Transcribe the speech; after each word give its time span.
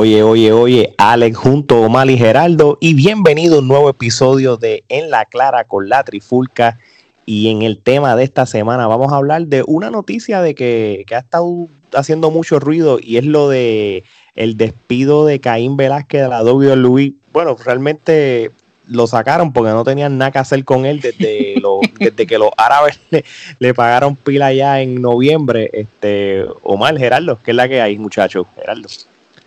Oye, 0.00 0.22
oye, 0.22 0.52
oye, 0.52 0.94
Alex 0.96 1.36
junto 1.36 1.74
a 1.74 1.80
Omar 1.80 2.08
y 2.08 2.16
Geraldo 2.16 2.78
y 2.80 2.94
bienvenido 2.94 3.56
a 3.56 3.58
un 3.58 3.66
nuevo 3.66 3.90
episodio 3.90 4.56
de 4.56 4.84
En 4.88 5.10
la 5.10 5.24
Clara 5.24 5.64
con 5.64 5.88
la 5.88 6.04
Trifulca 6.04 6.78
y 7.26 7.50
en 7.50 7.62
el 7.62 7.82
tema 7.82 8.14
de 8.14 8.22
esta 8.22 8.46
semana 8.46 8.86
vamos 8.86 9.12
a 9.12 9.16
hablar 9.16 9.48
de 9.48 9.64
una 9.66 9.90
noticia 9.90 10.40
de 10.40 10.54
que, 10.54 11.02
que 11.04 11.16
ha 11.16 11.18
estado 11.18 11.66
haciendo 11.92 12.30
mucho 12.30 12.60
ruido 12.60 13.00
y 13.02 13.16
es 13.16 13.24
lo 13.24 13.48
de 13.48 14.04
el 14.36 14.56
despido 14.56 15.26
de 15.26 15.40
Caín 15.40 15.76
Velázquez 15.76 16.22
de 16.22 16.28
la 16.28 16.44
WWE. 16.44 17.14
Bueno, 17.32 17.56
realmente 17.56 18.52
lo 18.86 19.08
sacaron 19.08 19.52
porque 19.52 19.72
no 19.72 19.82
tenían 19.82 20.16
nada 20.16 20.30
que 20.30 20.38
hacer 20.38 20.64
con 20.64 20.86
él 20.86 21.00
desde, 21.00 21.60
desde 21.98 22.24
que 22.24 22.38
los 22.38 22.50
árabes 22.56 23.00
le, 23.58 23.74
pagaron 23.74 24.14
pila 24.14 24.52
ya 24.52 24.80
en 24.80 25.02
noviembre. 25.02 25.68
Este, 25.72 26.44
Omar, 26.62 26.96
Geraldo, 26.96 27.40
¿qué 27.44 27.50
es 27.50 27.56
la 27.56 27.68
que 27.68 27.80
hay, 27.80 27.98
muchachos? 27.98 28.46
Geraldo. 28.54 28.88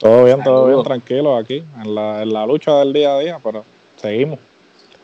Todo 0.02 0.26
bien, 0.26 0.44
todo 0.44 0.68
bien, 0.68 0.84
tranquilo 0.84 1.38
aquí, 1.38 1.64
en 1.80 1.94
la, 1.94 2.24
en 2.24 2.34
la 2.34 2.44
lucha 2.48 2.80
del 2.80 2.92
día 2.92 3.16
a 3.16 3.20
día, 3.20 3.40
pero 3.44 3.64
seguimos. 3.98 4.40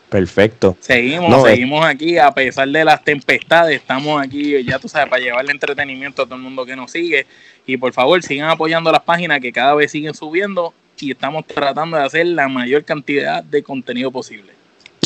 Perfecto. 0.08 0.76
Seguimos, 0.80 1.42
seguimos 1.44 1.84
aquí 1.84 2.18
a 2.18 2.32
pesar 2.32 2.68
de 2.68 2.84
las 2.84 3.04
tempestades. 3.04 3.76
Estamos 3.76 4.20
aquí, 4.20 4.64
ya 4.64 4.80
tú 4.80 4.88
sabes, 4.88 5.08
para 5.08 5.22
llevarle 5.22 5.52
entretenimiento 5.52 6.22
a 6.22 6.24
todo 6.24 6.34
el 6.34 6.40
mundo 6.40 6.66
que 6.66 6.74
nos 6.74 6.90
sigue. 6.90 7.26
Y 7.64 7.76
por 7.76 7.92
favor, 7.92 8.20
sigan 8.24 8.50
apoyando 8.50 8.90
las 8.90 9.02
páginas 9.02 9.38
que 9.38 9.52
cada 9.52 9.74
vez 9.74 9.92
siguen 9.92 10.14
subiendo 10.14 10.74
y 10.98 11.12
estamos 11.12 11.46
tratando 11.46 11.96
de 11.96 12.02
hacer 12.02 12.26
la 12.26 12.48
mayor 12.48 12.84
cantidad 12.84 13.44
de 13.44 13.62
contenido 13.62 14.10
posible. 14.10 14.57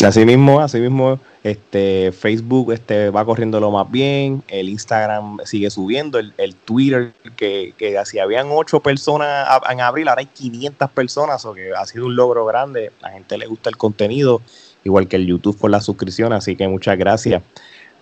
Así 0.02 0.24
mismo, 0.24 0.60
así 0.60 0.80
mismo, 0.80 1.20
este, 1.44 2.10
Facebook 2.10 2.72
este, 2.72 3.10
va 3.10 3.24
corriendo 3.24 3.60
lo 3.60 3.70
más 3.70 3.88
bien, 3.88 4.42
el 4.48 4.68
Instagram 4.68 5.38
sigue 5.44 5.70
subiendo, 5.70 6.18
el, 6.18 6.54
Twitter, 6.64 7.12
que, 7.36 7.72
que 7.78 7.96
si 8.04 8.18
habían 8.18 8.48
ocho 8.50 8.80
personas 8.80 9.48
en 9.70 9.80
abril, 9.80 10.08
ahora 10.08 10.20
hay 10.20 10.26
500 10.26 10.90
personas, 10.90 11.44
o 11.44 11.54
que 11.54 11.72
ha 11.72 11.86
sido 11.86 12.06
un 12.06 12.16
logro 12.16 12.44
grande, 12.44 12.90
la 13.00 13.10
gente 13.10 13.38
le 13.38 13.46
gusta 13.46 13.70
el 13.70 13.76
contenido, 13.76 14.42
igual 14.82 15.06
que 15.06 15.16
el 15.16 15.26
YouTube 15.26 15.56
por 15.56 15.70
la 15.70 15.80
suscripción, 15.80 16.32
así 16.32 16.56
que 16.56 16.66
muchas 16.66 16.98
gracias. 16.98 17.42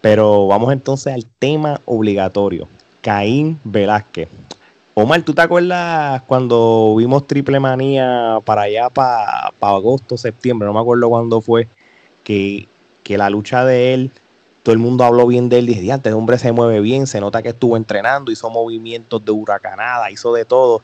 Pero 0.01 0.47
vamos 0.47 0.73
entonces 0.73 1.13
al 1.13 1.27
tema 1.27 1.83
obligatorio, 1.85 2.67
Caín 3.03 3.61
Velázquez. 3.65 4.29
Omar, 4.95 5.23
¿tú 5.23 5.35
te 5.35 5.43
acuerdas 5.43 6.23
cuando 6.23 6.95
vimos 6.97 7.27
Triple 7.27 7.61
Manía 7.61 8.39
para 8.45 8.63
allá, 8.63 8.89
para, 8.89 9.53
para 9.59 9.75
agosto, 9.75 10.17
septiembre? 10.17 10.67
No 10.67 10.75
me 10.75 10.81
acuerdo 10.81 11.09
cuándo 11.09 11.41
fue 11.41 11.69
que, 13.05 13.19
la 13.19 13.29
lucha 13.29 13.65
de 13.65 13.93
él, 13.93 14.11
todo 14.63 14.73
el 14.73 14.79
mundo 14.79 15.03
habló 15.03 15.27
bien 15.27 15.49
de 15.49 15.59
él, 15.59 15.67
dije, 15.67 15.91
antes 15.91 16.13
el 16.13 16.17
hombre 16.17 16.39
se 16.39 16.53
mueve 16.53 16.81
bien, 16.81 17.09
se 17.09 17.21
nota 17.21 17.43
que 17.43 17.49
estuvo 17.49 17.77
entrenando, 17.77 18.31
hizo 18.31 18.49
movimientos 18.51 19.25
de 19.25 19.33
huracanada, 19.33 20.11
hizo 20.13 20.33
de 20.33 20.45
todo. 20.45 20.81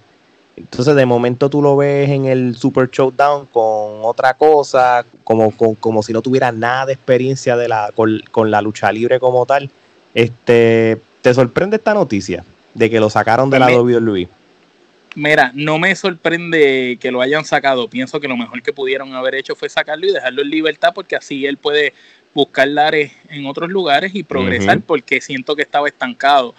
Entonces 0.56 0.96
de 0.96 1.06
momento 1.06 1.48
tú 1.48 1.62
lo 1.62 1.76
ves 1.76 2.10
en 2.10 2.24
el 2.24 2.56
Super 2.56 2.90
Showdown 2.90 3.46
con 3.46 4.00
otra 4.02 4.34
cosa, 4.34 5.04
como, 5.22 5.52
como 5.78 6.02
si 6.02 6.12
no 6.12 6.20
tuviera 6.20 6.50
nada 6.50 6.86
de 6.86 6.94
experiencia 6.94 7.56
de 7.56 7.68
la, 7.68 7.92
con, 7.94 8.20
con, 8.32 8.50
la 8.50 8.60
lucha 8.60 8.90
libre 8.90 9.20
como 9.20 9.46
tal. 9.46 9.70
Este, 10.14 11.00
¿Te 11.22 11.32
sorprende 11.32 11.76
esta 11.76 11.94
noticia 11.94 12.44
de 12.74 12.90
que 12.90 12.98
lo 12.98 13.08
sacaron 13.08 13.50
de 13.50 13.60
la 13.60 13.66
WWE? 13.66 14.28
Mira, 15.16 15.50
no 15.54 15.78
me 15.78 15.96
sorprende 15.96 16.98
que 17.00 17.10
lo 17.10 17.22
hayan 17.22 17.46
sacado. 17.46 17.88
Pienso 17.88 18.20
que 18.20 18.28
lo 18.28 18.36
mejor 18.36 18.62
que 18.62 18.74
pudieron 18.74 19.14
haber 19.14 19.34
hecho 19.34 19.56
fue 19.56 19.70
sacarlo 19.70 20.06
y 20.06 20.12
dejarlo 20.12 20.42
en 20.42 20.50
libertad 20.50 20.92
porque 20.94 21.16
así 21.16 21.46
él 21.46 21.56
puede 21.56 21.94
buscar 22.34 22.68
lares 22.68 23.12
en 23.30 23.46
otros 23.46 23.70
lugares 23.70 24.14
y 24.14 24.22
progresar 24.22 24.82
porque 24.82 25.22
siento 25.22 25.56
que 25.56 25.62
estaba 25.62 25.88
estancado. 25.88 26.54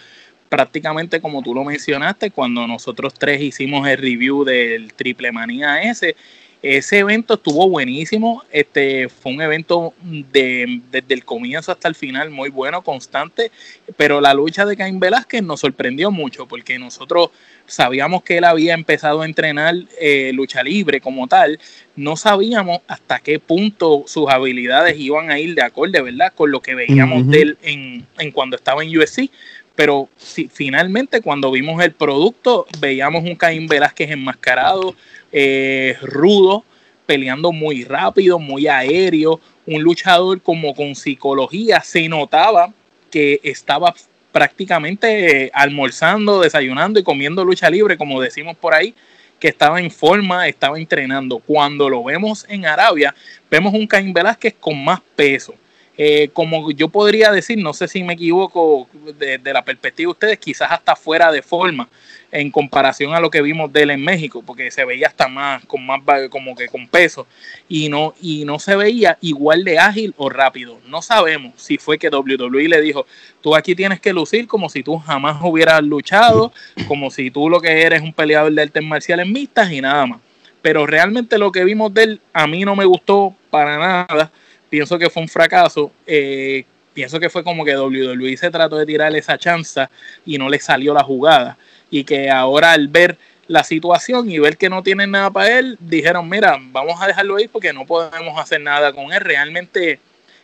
Prácticamente 0.50 1.22
como 1.22 1.44
tú 1.44 1.54
lo 1.54 1.64
mencionaste, 1.64 2.32
cuando 2.32 2.66
nosotros 2.66 3.14
tres 3.14 3.40
hicimos 3.42 3.88
el 3.88 4.00
review 4.00 4.44
del 4.44 4.92
Triple 4.94 5.32
Manía 5.32 5.84
S, 5.84 6.16
ese 6.62 7.00
evento 7.00 7.36
estuvo 7.36 7.70
buenísimo, 7.70 8.44
este 8.52 9.10
fue 9.10 9.34
un 9.34 9.42
evento 9.42 9.94
de, 10.02 10.82
desde 10.92 11.14
el 11.14 11.24
comienzo 11.24 11.72
hasta 11.72 11.88
el 11.88 11.96
final 11.96 12.32
muy 12.32 12.50
bueno, 12.50 12.82
constante, 12.82 13.52
pero 13.96 14.20
la 14.22 14.34
lucha 14.34 14.66
de 14.66 14.76
Caín 14.76 15.00
Velázquez 15.00 15.44
nos 15.44 15.60
sorprendió 15.60 16.10
mucho 16.10 16.48
porque 16.48 16.80
nosotros 16.80 17.30
sabíamos 17.68 18.24
que 18.24 18.38
él 18.38 18.44
había 18.46 18.74
empezado 18.74 19.22
a 19.22 19.26
entrenar 19.26 19.76
eh, 20.00 20.32
lucha 20.34 20.64
libre 20.64 21.00
como 21.00 21.28
tal, 21.28 21.60
no 21.96 22.16
sabíamos 22.16 22.80
hasta 22.88 23.20
qué 23.20 23.40
punto 23.40 24.04
sus 24.08 24.30
habilidades 24.30 24.98
iban 24.98 25.30
a 25.30 25.40
ir 25.40 25.56
de 25.56 25.64
acorde, 25.64 26.02
¿verdad? 26.02 26.34
Con 26.34 26.52
lo 26.52 26.62
que 26.62 26.76
veíamos 26.76 27.28
de 27.28 27.42
él 27.42 27.58
en, 27.62 28.08
en, 28.20 28.32
cuando 28.32 28.56
estaba 28.56 28.84
en 28.84 28.98
USC. 28.98 29.30
Pero 29.78 30.10
si, 30.18 30.48
finalmente 30.48 31.22
cuando 31.22 31.52
vimos 31.52 31.84
el 31.84 31.92
producto, 31.92 32.66
veíamos 32.80 33.24
un 33.24 33.36
Caín 33.36 33.68
Velázquez 33.68 34.10
enmascarado, 34.10 34.96
eh, 35.32 35.96
rudo, 36.02 36.66
peleando 37.06 37.52
muy 37.52 37.84
rápido, 37.84 38.40
muy 38.40 38.68
aéreo, 38.68 39.40
un 39.68 39.84
luchador 39.84 40.42
como 40.42 40.74
con 40.74 40.96
psicología, 40.96 41.82
se 41.82 42.10
notaba 42.10 42.74
que 43.12 43.40
estaba 43.44 43.94
prácticamente 44.32 45.46
eh, 45.46 45.52
almorzando, 45.54 46.42
desayunando 46.42 47.00
y 47.00 47.04
comiendo 47.04 47.46
lucha 47.46 47.70
libre, 47.70 47.98
como 47.98 48.20
decimos 48.20 48.58
por 48.58 48.74
ahí, 48.74 48.96
que 49.40 49.48
estaba 49.48 49.80
en 49.80 49.92
forma, 49.92 50.48
estaba 50.48 50.80
entrenando. 50.80 51.38
Cuando 51.38 51.88
lo 51.88 52.04
vemos 52.04 52.48
en 52.50 52.66
Arabia, 52.66 53.14
vemos 53.52 53.76
un 53.76 53.86
Caín 53.86 54.12
Velázquez 54.12 54.56
con 54.60 54.84
más 54.84 55.02
peso. 55.16 55.54
Eh, 55.98 56.30
como 56.32 56.72
yo 56.72 56.90
podría 56.90 57.32
decir, 57.32 57.58
no 57.58 57.74
sé 57.74 57.88
si 57.88 58.04
me 58.04 58.14
equivoco 58.14 58.88
de, 59.18 59.40
de, 59.40 59.54
la 59.54 59.66
perspectiva 59.66 60.10
de 60.10 60.12
ustedes, 60.12 60.38
quizás 60.38 60.72
hasta 60.72 60.96
fuera 60.96 61.32
de 61.32 61.42
forma, 61.42 61.90
en 62.32 62.52
comparación 62.52 63.14
a 63.14 63.20
lo 63.20 63.30
que 63.30 63.42
vimos 63.42 63.72
de 63.72 63.84
él 63.84 63.92
en 63.92 64.04
México, 64.04 64.44
porque 64.46 64.70
se 64.70 64.86
veía 64.86 65.08
hasta 65.08 65.28
más, 65.28 65.66
con 65.66 65.86
más 65.86 66.02
como 66.30 66.56
que 66.56 66.68
con 66.68 66.88
peso, 66.88 67.26
y 67.70 67.90
no, 67.90 68.14
y 68.22 68.46
no 68.46 68.60
se 68.60 68.76
veía 68.76 69.18
igual 69.22 69.64
de 69.64 69.80
ágil 69.80 70.14
o 70.18 70.30
rápido. 70.30 70.80
No 70.88 71.02
sabemos 71.02 71.54
si 71.56 71.78
fue 71.78 71.98
que 71.98 72.10
WWE 72.10 72.68
le 72.68 72.82
dijo, 72.82 73.06
tú 73.42 73.56
aquí 73.56 73.76
tienes 73.76 74.00
que 74.00 74.14
lucir 74.14 74.48
como 74.48 74.70
si 74.70 74.84
tú 74.84 74.98
jamás 74.98 75.38
hubieras 75.42 75.82
luchado, 75.84 76.52
como 76.88 77.10
si 77.10 77.32
tú 77.32 77.50
lo 77.50 77.60
que 77.60 77.82
eres 77.82 78.02
un 78.02 78.14
peleador 78.14 78.52
de 78.52 78.62
artes 78.62 78.84
marciales 78.84 79.28
mixtas 79.28 79.72
y 79.72 79.82
nada 79.82 80.06
más. 80.06 80.20
Pero 80.62 80.86
realmente 80.86 81.38
lo 81.38 81.52
que 81.52 81.64
vimos 81.64 81.94
de 81.94 82.04
él 82.04 82.22
a 82.34 82.46
mí 82.46 82.66
no 82.66 82.76
me 82.76 82.86
gustó 82.86 83.34
para 83.50 83.78
nada. 83.78 84.32
Pienso 84.70 84.98
que 84.98 85.10
fue 85.10 85.24
un 85.24 85.30
fracaso. 85.30 85.92
Eh, 86.06 86.66
pienso 86.94 87.20
que 87.20 87.30
fue 87.30 87.44
como 87.44 87.64
que 87.64 87.78
WWE 87.78 88.36
se 88.38 88.50
trató 88.50 88.78
de 88.78 88.86
tirar 88.86 89.16
esa 89.16 89.38
chanza 89.38 89.90
y 90.26 90.38
no 90.38 90.50
le 90.50 90.60
salió 90.60 90.94
la 90.94 91.04
jugada 91.04 91.58
y 91.90 92.04
que 92.04 92.30
ahora 92.30 92.72
al 92.72 92.88
ver 92.88 93.18
la 93.48 93.64
situación 93.64 94.30
y 94.30 94.40
ver 94.40 94.58
que 94.58 94.70
no 94.70 94.84
tienen 94.84 95.12
nada 95.12 95.32
para 95.32 95.58
él, 95.60 95.78
dijeron, 95.80 96.28
mira, 96.28 96.58
vamos 96.60 97.02
a 97.02 97.08
dejarlo 97.08 97.38
ahí 97.38 97.48
porque 97.48 97.72
no 97.72 97.86
podemos 97.86 98.40
hacer 98.40 98.62
nada 98.62 98.92
con 98.92 99.14
él. 99.14 99.22
Realmente 99.22 100.00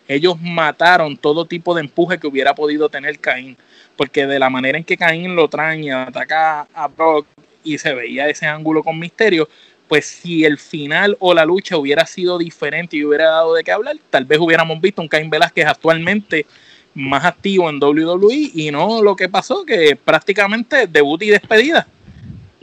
ellos 0.07 0.39
mataron 0.41 1.17
todo 1.17 1.45
tipo 1.45 1.73
de 1.73 1.81
empuje 1.81 2.17
que 2.17 2.27
hubiera 2.27 2.55
podido 2.55 2.89
tener 2.89 3.19
Caín, 3.19 3.57
porque 3.97 4.25
de 4.25 4.39
la 4.39 4.49
manera 4.49 4.77
en 4.77 4.83
que 4.83 4.97
Caín 4.97 5.35
lo 5.35 5.49
trae 5.49 5.79
y 5.81 5.89
ataca 5.89 6.67
a 6.73 6.87
Brock 6.87 7.27
y 7.63 7.77
se 7.77 7.93
veía 7.93 8.27
ese 8.27 8.45
ángulo 8.45 8.83
con 8.83 8.99
misterio, 8.99 9.49
pues 9.93 10.07
si 10.07 10.43
el 10.43 10.57
final 10.57 11.15
o 11.19 11.35
la 11.35 11.45
lucha 11.45 11.77
hubiera 11.77 12.07
sido 12.07 12.39
diferente 12.39 12.97
y 12.97 13.05
hubiera 13.05 13.25
dado 13.25 13.53
de 13.53 13.63
qué 13.63 13.71
hablar, 13.71 13.95
tal 14.09 14.25
vez 14.25 14.39
hubiéramos 14.39 14.81
visto 14.81 15.03
un 15.03 15.07
Caín 15.07 15.29
Velázquez 15.29 15.67
actualmente 15.67 16.47
más 16.95 17.23
activo 17.23 17.69
en 17.69 17.79
WWE 17.79 18.49
y 18.55 18.71
no 18.71 19.03
lo 19.03 19.15
que 19.15 19.29
pasó, 19.29 19.63
que 19.63 19.95
prácticamente 19.95 20.87
debut 20.87 21.21
y 21.21 21.29
despedida. 21.29 21.85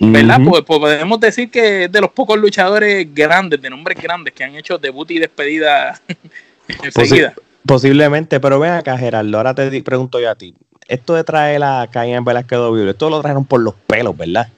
¿Verdad? 0.01 0.41
pues, 0.45 0.63
podemos 0.63 1.21
decir 1.21 1.53
que 1.53 1.85
es 1.85 1.93
de 1.93 2.01
los 2.01 2.11
pocos 2.11 2.37
luchadores 2.37 3.07
grandes, 3.15 3.63
de 3.63 3.71
nombres 3.71 4.03
grandes, 4.03 4.35
que 4.35 4.43
han 4.43 4.57
hecho 4.57 4.77
debut 4.77 5.09
y 5.13 5.21
despedida 5.21 6.01
enseguida. 6.83 7.35
posiblemente, 7.65 8.41
pero 8.41 8.59
ven 8.59 8.73
acá, 8.73 8.99
Gerardo, 8.99 9.37
ahora 9.37 9.55
te 9.55 9.81
pregunto 9.85 10.19
yo 10.19 10.33
a 10.33 10.35
ti. 10.35 10.53
Esto 10.89 11.15
de 11.15 11.23
traer 11.23 11.63
a 11.63 11.87
Caín 11.93 12.25
Velázquez 12.25 12.59
WWE, 12.59 12.91
esto 12.91 13.09
lo 13.09 13.21
trajeron 13.21 13.45
por 13.45 13.61
los 13.61 13.75
pelos, 13.87 14.17
¿verdad? 14.17 14.49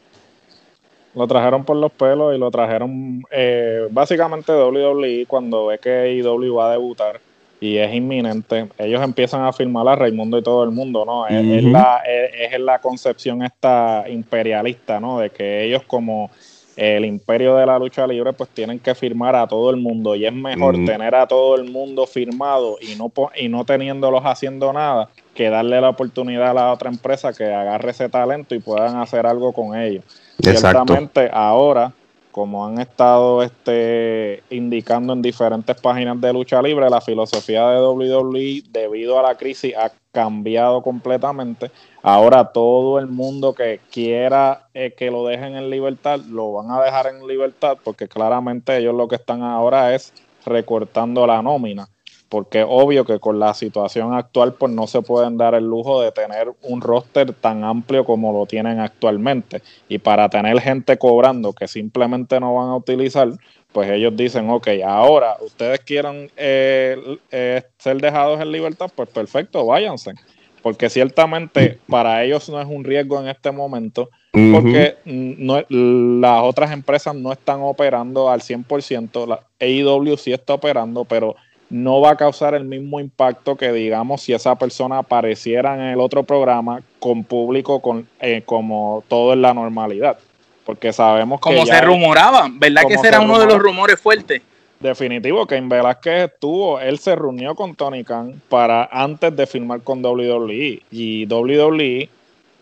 Lo 1.14 1.26
trajeron 1.26 1.64
por 1.64 1.76
los 1.76 1.92
pelos 1.92 2.34
y 2.34 2.38
lo 2.38 2.50
trajeron 2.50 3.22
eh, 3.30 3.86
básicamente 3.90 4.52
WWE 4.52 5.26
cuando 5.26 5.66
ve 5.66 5.78
que 5.78 5.90
AEW 5.90 6.54
va 6.54 6.68
a 6.68 6.72
debutar 6.72 7.20
y 7.62 7.76
es 7.76 7.94
inminente. 7.94 8.68
Ellos 8.76 9.00
empiezan 9.02 9.44
a 9.44 9.52
firmar 9.52 9.86
a 9.86 9.94
Raimundo 9.94 10.36
y 10.36 10.42
todo 10.42 10.64
el 10.64 10.72
mundo, 10.72 11.04
¿no? 11.04 11.28
es, 11.28 11.62
la, 11.62 12.02
es, 12.04 12.58
la 12.58 12.80
concepción 12.80 13.44
esta 13.44 14.04
imperialista, 14.08 14.98
¿no? 14.98 15.20
De 15.20 15.30
que 15.30 15.62
ellos 15.62 15.84
como 15.84 16.28
el 16.74 17.04
imperio 17.04 17.54
de 17.54 17.66
la 17.66 17.78
lucha 17.78 18.04
libre 18.06 18.32
pues 18.32 18.50
tienen 18.50 18.80
que 18.80 18.94
firmar 18.96 19.36
a 19.36 19.46
todo 19.46 19.70
el 19.70 19.76
mundo 19.76 20.16
y 20.16 20.26
es 20.26 20.32
mejor 20.32 20.74
tener 20.86 21.14
a 21.14 21.26
todo 21.26 21.54
el 21.54 21.70
mundo 21.70 22.06
firmado 22.06 22.78
y 22.80 22.96
no, 22.96 23.12
y 23.36 23.48
no 23.48 23.64
teniéndolos 23.64 24.22
haciendo 24.24 24.72
nada 24.72 25.08
que 25.34 25.50
darle 25.50 25.80
la 25.80 25.90
oportunidad 25.90 26.50
a 26.50 26.54
la 26.54 26.72
otra 26.72 26.90
empresa 26.90 27.32
que 27.32 27.44
agarre 27.44 27.90
ese 27.90 28.08
talento 28.08 28.54
y 28.54 28.60
puedan 28.60 28.96
hacer 28.96 29.26
algo 29.26 29.52
con 29.52 29.76
ellos. 29.76 30.04
Ciertamente 30.40 31.30
ahora 31.32 31.92
como 32.32 32.66
han 32.66 32.80
estado 32.80 33.42
este, 33.42 34.42
indicando 34.50 35.12
en 35.12 35.22
diferentes 35.22 35.78
páginas 35.80 36.20
de 36.20 36.32
lucha 36.32 36.60
libre, 36.62 36.90
la 36.90 37.02
filosofía 37.02 37.68
de 37.68 37.80
WWE 37.80 38.62
debido 38.70 39.18
a 39.18 39.22
la 39.22 39.36
crisis 39.36 39.74
ha 39.76 39.92
cambiado 40.10 40.82
completamente. 40.82 41.70
Ahora 42.02 42.50
todo 42.50 42.98
el 42.98 43.06
mundo 43.06 43.54
que 43.54 43.80
quiera 43.92 44.66
eh, 44.74 44.94
que 44.96 45.10
lo 45.10 45.26
dejen 45.26 45.56
en 45.56 45.70
libertad, 45.70 46.20
lo 46.20 46.52
van 46.52 46.70
a 46.70 46.82
dejar 46.82 47.06
en 47.06 47.26
libertad 47.26 47.76
porque 47.84 48.08
claramente 48.08 48.78
ellos 48.78 48.94
lo 48.94 49.06
que 49.08 49.16
están 49.16 49.42
ahora 49.42 49.94
es 49.94 50.12
recortando 50.44 51.26
la 51.26 51.42
nómina. 51.42 51.86
Porque 52.32 52.64
obvio 52.66 53.04
que 53.04 53.20
con 53.20 53.38
la 53.38 53.52
situación 53.52 54.14
actual 54.14 54.54
pues 54.54 54.72
no 54.72 54.86
se 54.86 55.02
pueden 55.02 55.36
dar 55.36 55.54
el 55.54 55.66
lujo 55.66 56.00
de 56.00 56.12
tener 56.12 56.50
un 56.62 56.80
roster 56.80 57.34
tan 57.34 57.62
amplio 57.62 58.06
como 58.06 58.32
lo 58.32 58.46
tienen 58.46 58.80
actualmente. 58.80 59.60
Y 59.86 59.98
para 59.98 60.30
tener 60.30 60.58
gente 60.58 60.96
cobrando 60.96 61.52
que 61.52 61.68
simplemente 61.68 62.40
no 62.40 62.54
van 62.54 62.70
a 62.70 62.76
utilizar, 62.76 63.28
pues 63.70 63.90
ellos 63.90 64.16
dicen, 64.16 64.48
ok, 64.48 64.66
ahora 64.82 65.36
ustedes 65.42 65.80
quieren 65.80 66.30
eh, 66.38 67.18
eh, 67.30 67.64
ser 67.76 68.00
dejados 68.00 68.40
en 68.40 68.50
libertad, 68.50 68.90
pues 68.96 69.10
perfecto, 69.10 69.66
váyanse. 69.66 70.14
Porque 70.62 70.88
ciertamente 70.88 71.80
para 71.86 72.24
ellos 72.24 72.48
no 72.48 72.62
es 72.62 72.66
un 72.66 72.82
riesgo 72.82 73.20
en 73.20 73.28
este 73.28 73.52
momento, 73.52 74.08
porque 74.32 74.96
no, 75.04 75.60
las 75.68 76.42
otras 76.44 76.72
empresas 76.72 77.14
no 77.14 77.30
están 77.30 77.60
operando 77.60 78.30
al 78.30 78.40
100%, 78.40 79.26
la 79.26 79.42
AEW 79.60 80.16
sí 80.16 80.32
está 80.32 80.54
operando, 80.54 81.04
pero 81.04 81.36
no 81.72 82.02
va 82.02 82.10
a 82.10 82.16
causar 82.16 82.54
el 82.54 82.64
mismo 82.64 83.00
impacto 83.00 83.56
que 83.56 83.72
digamos 83.72 84.20
si 84.20 84.34
esa 84.34 84.54
persona 84.56 84.98
apareciera 84.98 85.74
en 85.74 85.80
el 85.80 86.00
otro 86.00 86.22
programa 86.22 86.82
con 86.98 87.24
público 87.24 87.80
con, 87.80 88.06
eh, 88.20 88.42
como 88.44 89.02
todo 89.08 89.32
en 89.32 89.42
la 89.42 89.54
normalidad. 89.54 90.18
Porque 90.66 90.92
sabemos 90.92 91.40
que. 91.40 91.50
Como 91.50 91.66
se 91.66 91.80
rumoraba, 91.80 92.48
¿verdad 92.52 92.82
que 92.86 92.94
ese 92.94 93.08
era 93.08 93.20
uno 93.20 93.38
de 93.38 93.46
los 93.46 93.58
rumores 93.58 93.98
fuertes? 93.98 94.42
Definitivo, 94.78 95.46
que 95.46 95.56
en 95.56 95.68
Velázquez 95.68 96.30
estuvo, 96.32 96.78
él 96.78 96.98
se 96.98 97.16
reunió 97.16 97.54
con 97.54 97.74
Tony 97.74 98.04
Khan 98.04 98.40
para 98.48 98.88
antes 98.92 99.34
de 99.34 99.46
firmar 99.46 99.80
con 99.80 100.04
WWE. 100.04 100.82
Y 100.90 101.26
WWE 101.26 102.08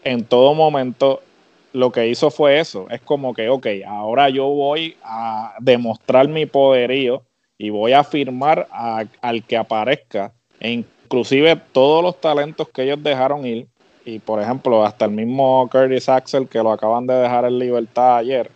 en 0.05 0.25
todo 0.25 0.55
momento 0.55 1.21
lo 1.73 1.91
que 1.91 2.09
hizo 2.09 2.31
fue 2.31 2.61
eso. 2.61 2.87
Es 2.91 3.01
como 3.01 3.35
que, 3.35 3.49
ok, 3.49 3.67
ahora 3.87 4.29
yo 4.29 4.47
voy 4.47 4.97
a 5.03 5.55
demostrar 5.61 6.29
mi 6.29 6.47
poderío 6.47 7.23
y 7.63 7.69
voy 7.69 7.93
a 7.93 8.03
firmar 8.03 8.67
al 9.21 9.45
que 9.45 9.55
aparezca. 9.55 10.33
E 10.59 10.71
inclusive 10.71 11.61
todos 11.73 12.03
los 12.03 12.19
talentos 12.19 12.67
que 12.71 12.85
ellos 12.85 13.03
dejaron 13.03 13.45
ir, 13.45 13.67
y 14.03 14.19
por 14.19 14.41
ejemplo, 14.41 14.83
hasta 14.83 15.05
el 15.05 15.11
mismo 15.11 15.69
Curtis 15.71 16.09
Axel 16.09 16.49
que 16.49 16.59
lo 16.63 16.73
acaban 16.73 17.07
de 17.07 17.13
dejar 17.13 17.45
en 17.45 17.59
libertad 17.59 18.17
ayer. 18.17 18.51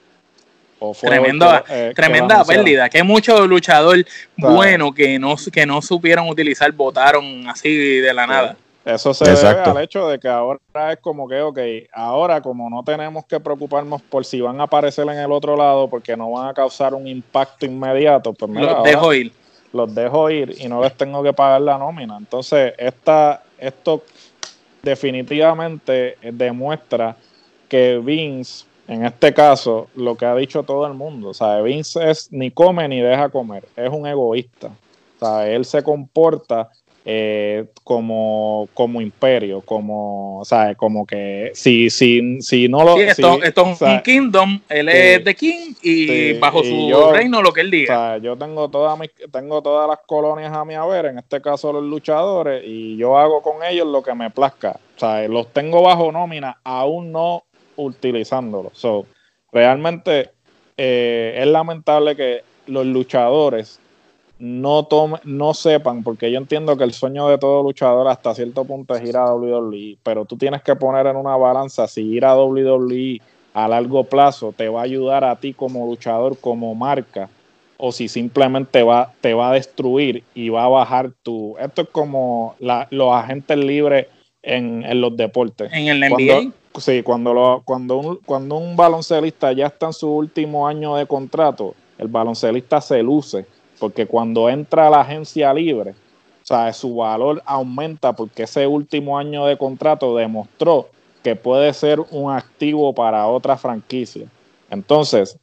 tremenda 1.02 1.64
eh, 1.68 1.92
tremenda 1.94 2.42
pérdida. 2.46 2.88
Que 2.88 3.02
muchos 3.02 3.46
luchadores 3.46 4.06
buenos 4.38 4.94
que 4.94 5.18
no, 5.18 5.36
que 5.52 5.66
no 5.66 5.82
supieron 5.82 6.26
utilizar 6.30 6.72
votaron 6.72 7.46
así 7.46 7.76
de 7.98 8.14
la 8.14 8.26
nada. 8.26 8.56
Eso 8.84 9.14
se 9.14 9.24
debe 9.24 9.48
al 9.48 9.82
hecho 9.82 10.08
de 10.08 10.18
que 10.18 10.28
ahora 10.28 10.60
es 10.92 10.98
como 11.00 11.26
que, 11.26 11.40
ok, 11.40 11.58
ahora 11.92 12.42
como 12.42 12.68
no 12.68 12.82
tenemos 12.82 13.24
que 13.24 13.40
preocuparnos 13.40 14.02
por 14.02 14.26
si 14.26 14.42
van 14.42 14.60
a 14.60 14.64
aparecer 14.64 15.08
en 15.08 15.18
el 15.18 15.32
otro 15.32 15.56
lado 15.56 15.88
porque 15.88 16.16
no 16.16 16.30
van 16.32 16.48
a 16.48 16.54
causar 16.54 16.92
un 16.92 17.08
impacto 17.08 17.64
inmediato, 17.64 18.34
pues 18.34 18.50
los 18.50 18.82
dejo 18.82 19.14
ir. 19.14 19.32
Los 19.72 19.94
dejo 19.94 20.30
ir 20.30 20.54
y 20.58 20.68
no 20.68 20.82
les 20.82 20.94
tengo 20.96 21.22
que 21.22 21.32
pagar 21.32 21.62
la 21.62 21.78
nómina. 21.78 22.16
Entonces, 22.18 22.74
esta, 22.76 23.42
esto 23.58 24.02
definitivamente 24.82 26.18
demuestra 26.20 27.16
que 27.68 27.98
Vince, 27.98 28.66
en 28.86 29.06
este 29.06 29.32
caso, 29.32 29.88
lo 29.94 30.14
que 30.14 30.26
ha 30.26 30.34
dicho 30.34 30.62
todo 30.62 30.86
el 30.86 30.92
mundo, 30.92 31.30
o 31.30 31.34
sea, 31.34 31.60
Vince 31.62 32.10
es 32.10 32.30
ni 32.30 32.50
come 32.50 32.86
ni 32.86 33.00
deja 33.00 33.30
comer, 33.30 33.66
es 33.76 33.88
un 33.88 34.06
egoísta. 34.06 34.68
O 35.16 35.18
sea, 35.18 35.48
él 35.48 35.64
se 35.64 35.82
comporta 35.82 36.68
eh, 37.06 37.66
como, 37.82 38.66
como 38.72 39.00
imperio, 39.00 39.60
como, 39.60 40.40
¿sabes? 40.44 40.74
Como 40.76 41.06
que 41.06 41.50
si, 41.54 41.90
si, 41.90 42.40
si 42.40 42.66
no 42.66 42.82
lo... 42.82 42.96
Sí, 42.96 43.02
esto, 43.02 43.42
esto 43.42 43.72
es 43.72 43.82
un 43.82 44.00
kingdom, 44.00 44.60
él 44.70 44.88
es 44.88 45.22
de 45.22 45.34
king 45.34 45.74
y 45.82 46.32
bajo 46.38 46.64
su 46.64 46.90
reino 47.12 47.42
lo 47.42 47.52
que 47.52 47.60
él 47.60 47.70
diga. 47.70 48.16
yo 48.18 48.36
tengo, 48.36 48.70
todas 48.70 48.98
mis, 48.98 49.10
tengo 49.30 49.60
todas 49.60 49.86
las 49.86 49.98
colonias 50.06 50.52
a 50.52 50.64
mi 50.64 50.74
haber, 50.74 51.06
en 51.06 51.18
este 51.18 51.42
caso 51.42 51.74
los 51.74 51.84
luchadores, 51.84 52.62
y 52.64 52.96
yo 52.96 53.18
hago 53.18 53.42
con 53.42 53.62
ellos 53.62 53.86
lo 53.86 54.02
que 54.02 54.14
me 54.14 54.30
plazca. 54.30 54.80
O 54.96 54.98
sea, 54.98 55.28
los 55.28 55.52
tengo 55.52 55.82
bajo 55.82 56.10
nómina, 56.10 56.58
aún 56.64 57.12
no 57.12 57.44
utilizándolos. 57.76 58.72
So, 58.74 59.06
realmente 59.52 60.30
eh, 60.78 61.34
es 61.38 61.46
lamentable 61.46 62.16
que 62.16 62.42
los 62.66 62.86
luchadores 62.86 63.78
no 64.44 64.84
tome, 64.84 65.20
no 65.24 65.54
sepan, 65.54 66.02
porque 66.02 66.30
yo 66.30 66.36
entiendo 66.36 66.76
que 66.76 66.84
el 66.84 66.92
sueño 66.92 67.28
de 67.28 67.38
todo 67.38 67.62
luchador 67.62 68.06
hasta 68.08 68.34
cierto 68.34 68.66
punto 68.66 68.94
es 68.94 69.08
ir 69.08 69.16
a 69.16 69.32
WWE, 69.32 69.96
pero 70.02 70.26
tú 70.26 70.36
tienes 70.36 70.62
que 70.62 70.76
poner 70.76 71.06
en 71.06 71.16
una 71.16 71.34
balanza 71.34 71.88
si 71.88 72.02
ir 72.02 72.26
a 72.26 72.36
WWE 72.36 73.22
a 73.54 73.68
largo 73.68 74.04
plazo 74.04 74.52
te 74.54 74.68
va 74.68 74.80
a 74.80 74.84
ayudar 74.84 75.24
a 75.24 75.36
ti 75.36 75.54
como 75.54 75.86
luchador, 75.86 76.36
como 76.38 76.74
marca, 76.74 77.30
o 77.78 77.90
si 77.90 78.06
simplemente 78.06 78.82
va, 78.82 79.14
te 79.22 79.32
va 79.32 79.48
a 79.48 79.54
destruir 79.54 80.22
y 80.34 80.50
va 80.50 80.64
a 80.64 80.68
bajar 80.68 81.12
tu... 81.22 81.56
Esto 81.58 81.82
es 81.82 81.88
como 81.88 82.54
los 82.58 83.14
agentes 83.14 83.56
libres 83.56 84.08
en, 84.42 85.00
los 85.00 85.16
deportes. 85.16 85.72
En 85.72 85.88
el 85.88 86.00
NBA. 86.00 86.52
sí, 86.80 87.02
cuando, 87.02 87.32
lo, 87.32 87.62
cuando, 87.64 87.96
un, 87.96 88.16
cuando 88.26 88.56
un 88.56 88.76
baloncelista 88.76 89.52
ya 89.52 89.68
está 89.68 89.86
en 89.86 89.94
su 89.94 90.14
último 90.14 90.68
año 90.68 90.96
de 90.96 91.06
contrato, 91.06 91.74
el 91.96 92.08
baloncelista 92.08 92.82
se 92.82 93.02
luce 93.02 93.46
porque 93.84 94.06
cuando 94.06 94.48
entra 94.48 94.86
a 94.86 94.90
la 94.90 95.02
agencia 95.02 95.52
libre, 95.52 95.90
o 95.90 96.46
sea, 96.46 96.72
su 96.72 96.96
valor 96.96 97.42
aumenta 97.44 98.14
porque 98.14 98.44
ese 98.44 98.66
último 98.66 99.18
año 99.18 99.44
de 99.44 99.58
contrato 99.58 100.16
demostró 100.16 100.88
que 101.22 101.36
puede 101.36 101.70
ser 101.74 102.00
un 102.10 102.32
activo 102.32 102.94
para 102.94 103.26
otra 103.26 103.58
franquicia. 103.58 104.26
Entonces, 104.70 105.36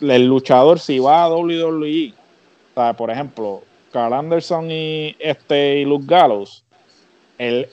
el 0.00 0.26
luchador 0.26 0.80
si 0.80 0.98
va 0.98 1.22
a 1.22 1.28
WWE, 1.28 2.12
o 2.12 2.74
sea, 2.74 2.92
por 2.94 3.12
ejemplo, 3.12 3.62
Carl 3.92 4.14
Anderson 4.14 4.68
y, 4.68 5.14
este, 5.20 5.78
y 5.78 5.84
Luke 5.84 6.06
Gallows, 6.08 6.64
el, 7.38 7.68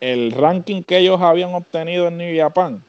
el 0.00 0.32
ranking 0.32 0.82
que 0.82 0.98
ellos 0.98 1.18
habían 1.22 1.54
obtenido 1.54 2.08
en 2.08 2.18
New 2.18 2.36
Japan 2.36 2.84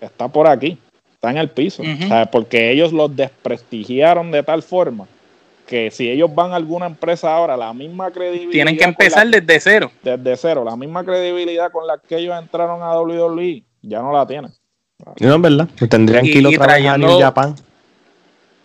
está 0.00 0.26
por 0.26 0.48
aquí, 0.48 0.76
está 1.14 1.30
en 1.30 1.36
el 1.36 1.50
piso, 1.50 1.82
o 1.82 2.08
sea, 2.08 2.26
porque 2.26 2.70
ellos 2.70 2.92
los 2.92 3.14
desprestigiaron 3.14 4.30
de 4.32 4.42
tal 4.42 4.62
forma 4.62 5.06
que 5.66 5.90
si 5.90 6.08
ellos 6.10 6.32
van 6.34 6.52
a 6.52 6.56
alguna 6.56 6.86
empresa 6.86 7.34
ahora, 7.34 7.56
la 7.56 7.72
misma 7.72 8.10
credibilidad. 8.10 8.52
Tienen 8.52 8.76
que 8.76 8.84
empezar 8.84 9.26
desde 9.26 9.60
cero. 9.60 9.90
Desde 10.02 10.36
cero. 10.36 10.64
La 10.64 10.76
misma 10.76 11.04
credibilidad 11.04 11.70
con 11.70 11.86
la 11.86 11.98
que 11.98 12.16
ellos 12.16 12.38
entraron 12.38 12.82
a 12.82 12.98
WWE, 13.00 13.64
ya 13.82 14.00
no 14.00 14.12
la 14.12 14.26
tienen. 14.26 14.52
No, 15.20 15.34
es 15.34 15.40
verdad. 15.40 15.68
Pues 15.78 15.90
tendrían 15.90 16.24
que 16.24 16.38
ir 16.38 16.46
otra 16.46 16.74
vez 16.74 16.86
a 16.86 16.96
New 16.96 17.20
Japan. 17.20 17.54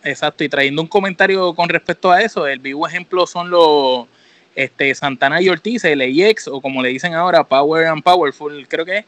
Exacto. 0.04 0.44
Y 0.44 0.48
trayendo 0.48 0.82
un 0.82 0.88
comentario 0.88 1.54
con 1.54 1.68
respecto 1.68 2.10
a 2.10 2.22
eso, 2.22 2.46
el 2.46 2.58
vivo 2.58 2.86
ejemplo 2.86 3.26
son 3.26 3.50
los 3.50 4.06
este, 4.54 4.94
Santana 4.94 5.40
y 5.40 5.48
Ortiz, 5.48 5.84
el 5.84 6.00
AX, 6.00 6.48
o 6.48 6.60
como 6.60 6.82
le 6.82 6.90
dicen 6.90 7.14
ahora, 7.14 7.44
Power 7.44 7.86
and 7.86 8.02
Powerful, 8.02 8.66
creo 8.68 8.84
que 8.84 9.04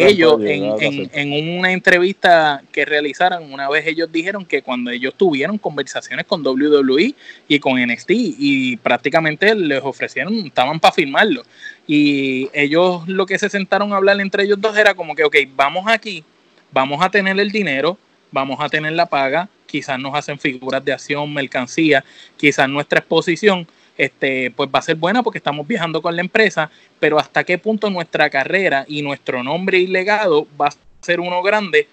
ellos 0.00 0.40
en, 0.42 1.08
en, 1.12 1.58
una 1.58 1.72
entrevista 1.72 2.62
que 2.72 2.84
realizaron, 2.84 3.52
una 3.52 3.68
vez 3.68 3.86
ellos 3.86 4.10
dijeron 4.10 4.44
que 4.44 4.62
cuando 4.62 4.90
ellos 4.90 5.14
tuvieron 5.16 5.56
conversaciones 5.56 6.26
con 6.26 6.44
WWE 6.44 7.14
y 7.46 7.58
con 7.60 7.80
NXT 7.80 8.10
y 8.10 8.76
prácticamente 8.78 9.54
les 9.54 9.82
ofrecieron, 9.82 10.34
estaban 10.46 10.80
para 10.80 10.94
firmarlo. 10.94 11.42
Y 11.86 12.50
ellos 12.52 13.06
lo 13.08 13.24
que 13.24 13.38
se 13.38 13.48
sentaron 13.48 13.92
a 13.92 13.96
hablar 13.96 14.20
entre 14.20 14.44
ellos 14.44 14.60
dos 14.60 14.76
era 14.76 14.94
como 14.94 15.14
que, 15.14 15.24
ok, 15.24 15.36
vamos 15.54 15.84
aquí, 15.86 16.24
vamos 16.72 17.02
a 17.02 17.10
tener 17.10 17.38
el 17.38 17.50
dinero, 17.50 17.96
vamos 18.30 18.58
a 18.60 18.68
tener 18.68 18.92
la 18.92 19.06
paga, 19.06 19.48
quizás 19.66 19.98
nos 19.98 20.14
hacen 20.14 20.38
figuras 20.38 20.84
de 20.84 20.92
acción, 20.92 21.32
mercancía, 21.32 22.04
quizás 22.36 22.68
nuestra 22.68 22.98
exposición 22.98 23.66
este, 23.98 24.52
pues 24.52 24.70
va 24.72 24.78
a 24.78 24.82
ser 24.82 24.96
buena 24.96 25.22
porque 25.22 25.38
estamos 25.38 25.66
viajando 25.66 26.00
con 26.00 26.14
la 26.14 26.22
empresa, 26.22 26.70
pero 27.00 27.18
hasta 27.18 27.44
qué 27.44 27.58
punto 27.58 27.90
nuestra 27.90 28.30
carrera 28.30 28.84
y 28.88 29.02
nuestro 29.02 29.42
nombre 29.42 29.78
y 29.78 29.88
legado 29.88 30.46
va 30.58 30.68
a 30.68 30.74
ser 31.02 31.20
uno 31.20 31.42
grande, 31.42 31.88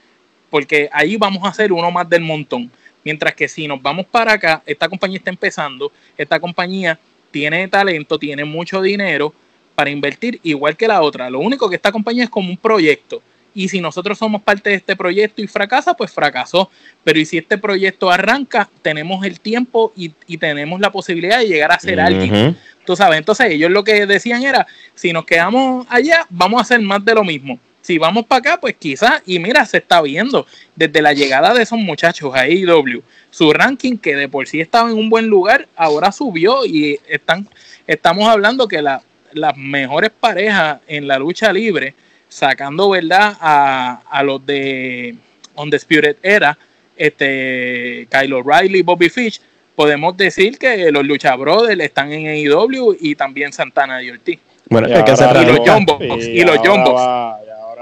porque 0.51 0.87
ahí 0.93 1.17
vamos 1.17 1.43
a 1.43 1.53
ser 1.53 1.73
uno 1.73 1.89
más 1.91 2.07
del 2.07 2.21
montón. 2.21 2.71
Mientras 3.03 3.33
que 3.33 3.47
si 3.47 3.67
nos 3.67 3.81
vamos 3.81 4.05
para 4.05 4.33
acá, 4.33 4.61
esta 4.65 4.87
compañía 4.87 5.17
está 5.17 5.31
empezando, 5.31 5.91
esta 6.17 6.39
compañía 6.39 6.97
tiene 7.31 7.67
talento, 7.67 8.17
tiene 8.17 8.45
mucho 8.45 8.81
dinero 8.81 9.33
para 9.73 9.89
invertir 9.89 10.39
igual 10.43 10.77
que 10.77 10.87
la 10.87 11.01
otra. 11.01 11.29
Lo 11.29 11.39
único 11.39 11.69
que 11.69 11.75
esta 11.75 11.91
compañía 11.91 12.23
es 12.23 12.29
como 12.29 12.49
un 12.49 12.57
proyecto 12.57 13.21
y 13.55 13.69
si 13.69 13.79
nosotros 13.79 14.17
somos 14.17 14.41
parte 14.43 14.69
de 14.69 14.75
este 14.75 14.95
proyecto 14.95 15.41
y 15.41 15.47
fracasa, 15.47 15.95
pues 15.95 16.11
fracasó. 16.11 16.69
Pero 17.03 17.17
y 17.17 17.25
si 17.25 17.37
este 17.37 17.57
proyecto 17.57 18.11
arranca, 18.11 18.69
tenemos 18.81 19.25
el 19.25 19.39
tiempo 19.39 19.93
y, 19.95 20.09
tenemos 20.37 20.79
la 20.81 20.91
posibilidad 20.91 21.39
de 21.39 21.47
llegar 21.47 21.71
a 21.71 21.79
ser 21.79 21.99
alguien. 21.99 22.57
Tú 22.85 22.95
sabes, 22.95 23.17
entonces 23.17 23.49
ellos 23.49 23.71
lo 23.71 23.83
que 23.83 24.05
decían 24.05 24.43
era, 24.43 24.67
si 24.93 25.13
nos 25.13 25.25
quedamos 25.25 25.87
allá, 25.89 26.27
vamos 26.29 26.59
a 26.59 26.61
hacer 26.63 26.81
más 26.81 27.03
de 27.03 27.15
lo 27.15 27.23
mismo. 27.23 27.57
Si 27.81 27.97
vamos 27.97 28.25
para 28.25 28.39
acá, 28.39 28.57
pues 28.59 28.75
quizás, 28.75 29.21
y 29.25 29.39
mira, 29.39 29.65
se 29.65 29.77
está 29.77 30.01
viendo 30.01 30.45
desde 30.75 31.01
la 31.01 31.13
llegada 31.13 31.53
de 31.53 31.63
esos 31.63 31.79
muchachos 31.79 32.33
a 32.35 32.41
AEW, 32.41 33.03
su 33.29 33.53
ranking 33.53 33.97
que 33.97 34.15
de 34.15 34.27
por 34.27 34.47
sí 34.47 34.59
estaba 34.59 34.89
en 34.89 34.97
un 34.97 35.09
buen 35.09 35.27
lugar, 35.27 35.67
ahora 35.75 36.11
subió 36.11 36.65
y 36.65 36.99
están, 37.07 37.47
estamos 37.87 38.27
hablando 38.27 38.67
que 38.67 38.81
la, 38.81 39.01
las 39.33 39.55
mejores 39.55 40.09
parejas 40.09 40.79
en 40.87 41.07
la 41.07 41.19
lucha 41.19 41.53
libre, 41.53 41.93
sacando 42.35 42.89
verdad 42.89 43.37
a, 43.39 44.01
a 44.09 44.21
los 44.21 44.45
de 44.45 45.15
Undisputed 45.55 46.17
Era, 46.21 46.57
este 46.97 48.07
Kyle 48.11 48.33
O'Reilly, 48.33 48.81
Bobby 48.81 49.09
Fish, 49.09 49.39
podemos 49.73 50.17
decir 50.17 50.57
que 50.57 50.91
los 50.91 51.05
Lucha 51.05 51.33
Brothers 51.37 51.79
están 51.79 52.11
en 52.11 52.27
AEW 52.27 52.97
y 52.99 53.15
también 53.15 53.53
Santana 53.53 54.03
y 54.03 54.09
Ortiz. 54.09 54.39
Bueno, 54.69 54.89
y, 54.89 54.91
hay 54.91 55.03
que 55.05 55.11
hacer 55.11 55.29
y 55.41 55.45
los 55.45 55.59
John 55.65 55.85
Box, 55.85 56.03
y, 56.27 56.43
los 56.43 56.57
John 56.57 56.83
Box. 56.83 57.01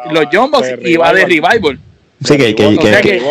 Y 0.06 0.14
los 0.14 0.26
John 0.32 0.52
Box 0.52 0.68
y 0.84 0.98
va 0.98 1.14
de 1.14 1.26
Revival. 1.26 1.80
Sí, 2.26 2.38
que, 2.38 2.56
que, 2.56 2.66
O 2.66 2.82
sea 2.82 3.02
que- 3.02 3.22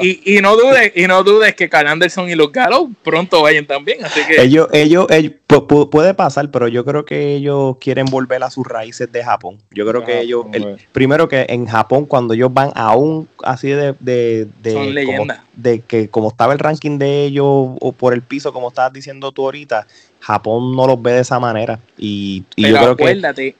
y, 0.00 0.36
y 0.38 0.40
no 0.40 0.56
dudes, 0.56 0.92
y 0.94 1.06
no 1.06 1.22
dudes 1.22 1.54
que 1.54 1.68
Carl 1.68 1.86
Anderson 1.88 2.28
y 2.30 2.34
los 2.34 2.50
Gallows 2.52 2.88
pronto 3.02 3.42
vayan 3.42 3.66
también. 3.66 4.04
Así 4.04 4.20
que 4.26 4.40
ellos, 4.40 4.68
ellos, 4.72 5.06
ellos 5.10 5.32
pu- 5.48 5.66
pu- 5.66 5.90
puede 5.90 6.14
pasar, 6.14 6.50
pero 6.50 6.68
yo 6.68 6.84
creo 6.84 7.04
que 7.04 7.34
ellos 7.34 7.76
quieren 7.80 8.06
volver 8.06 8.42
a 8.42 8.50
sus 8.50 8.66
raíces 8.66 9.10
de 9.10 9.24
Japón. 9.24 9.58
Yo 9.72 9.86
creo 9.86 10.04
que 10.04 10.12
Ah, 10.14 10.20
ellos, 10.20 10.46
el- 10.52 10.76
primero 10.92 11.28
que 11.28 11.46
en 11.48 11.66
Japón, 11.66 12.06
cuando 12.06 12.34
ellos 12.34 12.52
van 12.52 12.70
aún 12.74 13.28
así 13.44 13.68
de, 13.68 13.94
de, 14.00 14.46
de, 14.62 14.72
Son 14.72 14.82
como, 14.82 14.92
leyendas. 14.92 15.40
de 15.54 15.80
que 15.80 16.08
como 16.08 16.28
estaba 16.28 16.52
el 16.52 16.58
ranking 16.58 16.98
de 16.98 17.24
ellos 17.24 17.44
o 17.48 17.92
por 17.92 18.14
el 18.14 18.22
piso, 18.22 18.52
como 18.52 18.68
estabas 18.68 18.92
diciendo 18.92 19.32
tú 19.32 19.44
ahorita, 19.44 19.86
Japón 20.20 20.74
no 20.74 20.86
los 20.86 21.00
ve 21.00 21.12
de 21.12 21.20
esa 21.20 21.38
manera. 21.38 21.78
Y, 21.96 22.44
y 22.56 22.62
Pero 22.62 22.74
yo 22.74 22.80
creo 22.82 22.96
que 22.96 23.02
acuérdate 23.04 23.56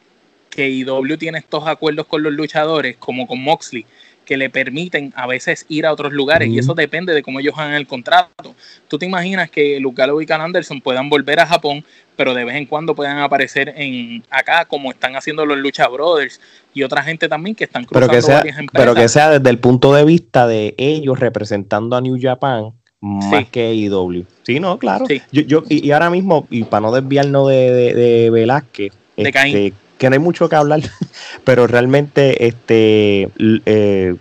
que 0.50 0.68
IW 0.70 1.16
tiene 1.18 1.38
estos 1.38 1.66
acuerdos 1.68 2.06
con 2.06 2.22
los 2.22 2.32
luchadores, 2.32 2.96
como 2.98 3.26
con 3.28 3.40
Moxley, 3.40 3.86
que 4.28 4.36
le 4.36 4.50
permiten 4.50 5.10
a 5.16 5.26
veces 5.26 5.64
ir 5.70 5.86
a 5.86 5.92
otros 5.92 6.12
lugares, 6.12 6.50
y 6.50 6.58
eso 6.58 6.74
depende 6.74 7.14
de 7.14 7.22
cómo 7.22 7.40
ellos 7.40 7.54
hagan 7.56 7.72
el 7.72 7.86
contrato. 7.86 8.54
Tú 8.86 8.98
te 8.98 9.06
imaginas 9.06 9.50
que 9.50 9.80
Gallows 9.82 10.22
y 10.22 10.26
Carl 10.26 10.42
Anderson 10.42 10.82
puedan 10.82 11.08
volver 11.08 11.40
a 11.40 11.46
Japón, 11.46 11.82
pero 12.14 12.34
de 12.34 12.44
vez 12.44 12.56
en 12.56 12.66
cuando 12.66 12.94
puedan 12.94 13.20
aparecer 13.20 13.72
en 13.74 14.22
acá, 14.28 14.66
como 14.66 14.90
están 14.90 15.16
haciendo 15.16 15.46
los 15.46 15.56
Lucha 15.56 15.88
Brothers 15.88 16.42
y 16.74 16.82
otra 16.82 17.02
gente 17.02 17.26
también 17.26 17.54
que 17.56 17.64
están 17.64 17.86
pero 17.86 18.06
cruzando 18.06 18.16
que 18.16 18.22
sea, 18.22 18.36
varias 18.36 18.58
empresas. 18.58 18.84
pero 18.86 18.94
que 18.94 19.08
sea 19.08 19.30
desde 19.30 19.48
el 19.48 19.58
punto 19.60 19.94
de 19.94 20.04
vista 20.04 20.46
de 20.46 20.74
ellos 20.76 21.18
representando 21.18 21.96
a 21.96 22.02
New 22.02 22.18
Japan 22.20 22.72
más 23.00 23.30
Sí. 23.30 23.46
que 23.50 23.66
AEW. 23.68 24.26
Sí, 24.42 24.60
no, 24.60 24.78
claro. 24.78 25.06
Sí. 25.08 25.22
Yo, 25.32 25.40
yo, 25.40 25.62
y, 25.70 25.86
y 25.86 25.90
ahora 25.92 26.10
mismo, 26.10 26.46
y 26.50 26.64
para 26.64 26.82
no 26.82 26.92
desviarnos 26.92 27.48
de, 27.48 27.72
de, 27.72 27.94
de 27.94 28.28
Velázquez, 28.30 28.92
De 29.16 29.32
Caín. 29.32 29.72
Que 29.98 30.08
no 30.08 30.14
hay 30.14 30.20
mucho 30.20 30.48
que 30.48 30.56
hablar, 30.56 30.80
pero 31.44 31.66
realmente 31.66 32.46
este 32.46 33.28
eh, 33.66 34.14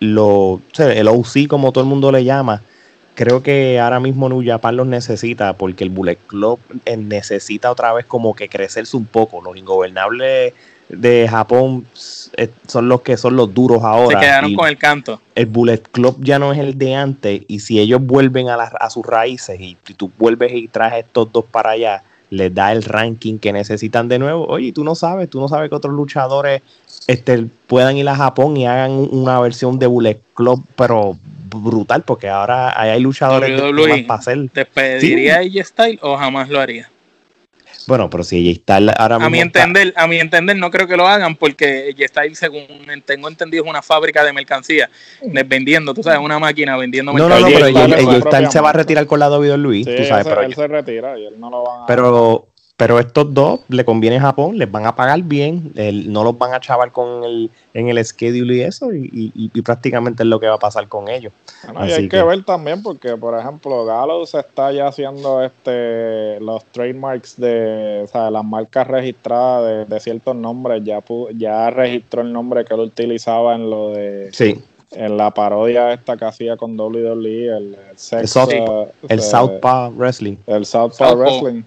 lo, 0.00 0.60
el 0.78 1.08
OC, 1.08 1.46
como 1.48 1.72
todo 1.72 1.82
el 1.84 1.90
mundo 1.90 2.12
le 2.12 2.24
llama, 2.24 2.62
creo 3.14 3.42
que 3.42 3.78
ahora 3.80 4.00
mismo 4.00 4.28
New 4.28 4.42
Japan 4.44 4.76
los 4.76 4.86
necesita 4.86 5.52
porque 5.54 5.84
el 5.84 5.90
Bullet 5.90 6.18
Club 6.26 6.58
eh, 6.84 6.96
necesita 6.96 7.70
otra 7.70 7.92
vez 7.92 8.04
como 8.06 8.34
que 8.34 8.48
crecerse 8.48 8.96
un 8.96 9.06
poco. 9.06 9.40
Los 9.42 9.56
ingobernables 9.56 10.52
de 10.88 11.26
Japón 11.30 11.86
eh, 12.36 12.50
son 12.66 12.88
los 12.88 13.00
que 13.00 13.16
son 13.16 13.36
los 13.36 13.54
duros 13.54 13.82
ahora. 13.82 14.20
Se 14.20 14.26
quedaron 14.26 14.50
y 14.50 14.54
con 14.54 14.68
el 14.68 14.76
canto. 14.76 15.20
el 15.34 15.46
Bullet 15.46 15.78
Club 15.90 16.18
ya 16.20 16.38
no 16.38 16.52
es 16.52 16.58
el 16.58 16.76
de 16.76 16.94
antes 16.94 17.40
y 17.48 17.60
si 17.60 17.80
ellos 17.80 18.00
vuelven 18.02 18.50
a, 18.50 18.56
las- 18.58 18.74
a 18.78 18.90
sus 18.90 19.04
raíces 19.06 19.58
y, 19.60 19.76
y 19.88 19.94
tú 19.94 20.10
vuelves 20.18 20.52
y 20.52 20.68
traes 20.68 21.04
estos 21.04 21.32
dos 21.32 21.44
para 21.50 21.70
allá, 21.70 22.02
les 22.30 22.52
da 22.54 22.72
el 22.72 22.82
ranking 22.82 23.38
que 23.38 23.52
necesitan 23.52 24.08
de 24.08 24.18
nuevo. 24.18 24.46
Oye, 24.46 24.72
tú 24.72 24.82
no 24.84 24.94
sabes, 24.94 25.28
tú 25.30 25.40
no 25.40 25.48
sabes 25.48 25.68
que 25.70 25.76
otros 25.76 25.94
luchadores 25.94 26.62
este, 27.06 27.46
puedan 27.66 27.96
ir 27.96 28.08
a 28.08 28.16
Japón 28.16 28.56
y 28.56 28.66
hagan 28.66 28.90
un- 28.92 29.08
una 29.12 29.38
versión 29.40 29.78
de 29.78 29.86
Bullet 29.86 30.20
Club, 30.34 30.64
pero 30.76 31.16
brutal, 31.56 32.02
porque 32.02 32.28
ahora 32.28 32.78
hay 32.80 33.00
luchadores 33.00 33.50
más 33.88 34.00
para 34.06 34.20
hacer. 34.20 34.50
¿Despediría 34.52 35.36
a 35.36 35.38
AJ 35.40 35.64
Styles 35.64 35.98
o 36.02 36.16
jamás 36.16 36.48
lo 36.48 36.60
haría? 36.60 36.90
Bueno, 37.86 38.08
pero 38.10 38.24
si 38.24 38.38
ella 38.38 38.52
está 38.52 38.76
ahora 38.76 39.16
mismo 39.18 39.26
A 39.26 39.30
mi 39.30 39.40
está- 39.40 39.62
entender, 39.62 39.92
a 39.96 40.06
mi 40.06 40.18
entender 40.18 40.56
no 40.56 40.70
creo 40.70 40.86
que 40.86 40.96
lo 40.96 41.06
hagan 41.06 41.36
porque 41.36 41.94
G-Style, 41.96 42.34
según 42.34 42.66
tengo 43.04 43.28
entendido, 43.28 43.64
es 43.64 43.70
una 43.70 43.82
fábrica 43.82 44.24
de 44.24 44.32
mercancía, 44.32 44.88
de- 45.22 45.42
vendiendo, 45.42 45.92
tú 45.94 46.02
sabes, 46.02 46.18
una 46.20 46.38
máquina 46.38 46.76
vendiendo 46.76 47.12
No, 47.12 47.18
no, 47.28 47.28
no, 47.28 47.46
mercancía. 47.46 47.58
pero 47.58 47.68
Styles 48.10 48.22
propia 48.22 48.50
se 48.50 48.60
va 48.60 48.70
a 48.70 48.72
retirar 48.72 49.06
con 49.06 49.18
la 49.20 49.28
WWE, 49.30 49.84
Sí, 49.84 49.94
tú 49.96 50.04
sabes, 50.04 50.24
pero 50.26 50.42
él 50.42 50.54
se 50.54 50.66
retira 50.66 51.18
y 51.18 51.26
él 51.26 51.38
no 51.38 51.50
lo 51.50 51.62
van 51.64 51.82
a. 51.82 51.86
Pero, 51.86 52.48
pero 52.76 52.98
estos 52.98 53.32
dos 53.32 53.60
le 53.68 53.84
conviene 53.84 54.16
a 54.16 54.20
Japón, 54.22 54.58
les 54.58 54.68
van 54.70 54.84
a 54.84 54.96
pagar 54.96 55.22
bien, 55.22 55.70
el- 55.76 56.12
no 56.12 56.24
los 56.24 56.36
van 56.36 56.54
a 56.54 56.60
chavar 56.60 56.90
con 56.90 57.22
el, 57.22 57.48
en 57.72 57.88
el 57.88 58.04
schedule 58.04 58.56
y 58.56 58.60
eso, 58.62 58.92
y, 58.92 59.30
y- 59.34 59.50
y 59.54 59.62
prácticamente 59.62 60.24
es 60.24 60.28
lo 60.28 60.40
que 60.40 60.48
va 60.48 60.56
a 60.56 60.58
pasar 60.58 60.88
con 60.88 61.08
ellos. 61.08 61.32
Bueno, 61.64 61.86
y 61.86 61.92
hay 61.92 62.02
que, 62.08 62.16
que- 62.16 62.22
ver 62.24 62.44
también 62.44 62.82
porque, 62.82 63.16
por 63.16 63.38
ejemplo, 63.38 63.84
Gallows 63.84 64.34
está 64.34 64.72
ya 64.72 64.88
haciendo 64.88 65.42
este 65.44 66.40
los 66.40 66.64
trademarks 66.66 67.36
de 67.36 68.02
o 68.04 68.08
sea, 68.08 68.28
las 68.30 68.44
marcas 68.44 68.88
registradas 68.88 69.88
de, 69.88 69.94
de 69.94 70.00
ciertos 70.00 70.34
nombres. 70.34 70.82
Ya 70.84 70.98
pu- 71.00 71.28
ya 71.38 71.70
registró 71.70 72.22
el 72.22 72.32
nombre 72.32 72.64
que 72.64 72.74
él 72.74 72.80
utilizaba 72.80 73.54
en 73.54 73.70
lo 73.70 73.90
de 73.90 74.30
Sí, 74.32 74.60
en 74.90 75.16
la 75.16 75.30
parodia 75.30 75.92
esta 75.92 76.16
que 76.16 76.24
hacía 76.24 76.56
con 76.56 76.76
WWE, 76.78 77.46
el, 77.56 77.76
el, 77.90 77.98
sex, 77.98 78.22
El 78.22 78.28
South- 78.28 78.88
el 79.08 79.20
Southpaw 79.22 79.92
Wrestling. 79.92 80.36
el 80.48 80.66
Southpaw 80.66 81.10
Southpaw. 81.10 81.16
Wrestling. 81.40 81.62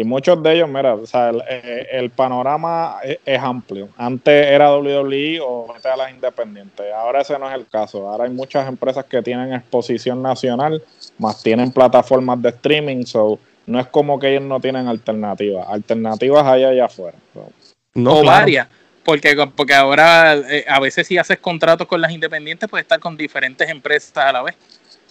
Y 0.00 0.04
muchos 0.04 0.42
de 0.42 0.54
ellos, 0.54 0.68
mira, 0.68 0.94
o 0.94 1.06
sea, 1.06 1.28
el, 1.30 1.42
eh, 1.48 1.86
el 1.92 2.10
panorama 2.10 2.96
es, 3.02 3.18
es 3.24 3.38
amplio. 3.38 3.88
Antes 3.96 4.46
era 4.46 4.74
WWE 4.76 5.40
o 5.42 5.72
vete 5.72 5.88
a 5.88 5.96
las 5.96 6.10
independientes. 6.10 6.86
Ahora 6.94 7.20
ese 7.20 7.38
no 7.38 7.48
es 7.48 7.54
el 7.54 7.66
caso. 7.66 8.08
Ahora 8.08 8.24
hay 8.24 8.30
muchas 8.30 8.66
empresas 8.68 9.04
que 9.04 9.22
tienen 9.22 9.52
exposición 9.52 10.22
nacional, 10.22 10.82
más 11.18 11.42
tienen 11.42 11.70
plataformas 11.72 12.40
de 12.40 12.48
streaming, 12.48 13.04
so 13.04 13.38
no 13.66 13.78
es 13.78 13.86
como 13.88 14.18
que 14.18 14.30
ellos 14.30 14.42
no 14.42 14.58
tienen 14.60 14.88
alternativas. 14.88 15.66
Alternativas 15.68 16.46
hay 16.46 16.64
allá 16.64 16.86
afuera. 16.86 17.16
So, 17.34 17.48
No, 17.94 18.18
o 18.18 18.22
claro. 18.22 18.40
varias. 18.40 18.68
Porque, 19.04 19.36
porque 19.56 19.74
ahora 19.74 20.34
eh, 20.34 20.64
a 20.68 20.80
veces 20.80 21.06
si 21.06 21.18
haces 21.18 21.38
contratos 21.38 21.86
con 21.86 22.00
las 22.00 22.12
independientes 22.12 22.68
puedes 22.68 22.84
estar 22.84 23.00
con 23.00 23.16
diferentes 23.16 23.68
empresas 23.68 24.16
a 24.16 24.32
la 24.32 24.42
vez, 24.42 24.56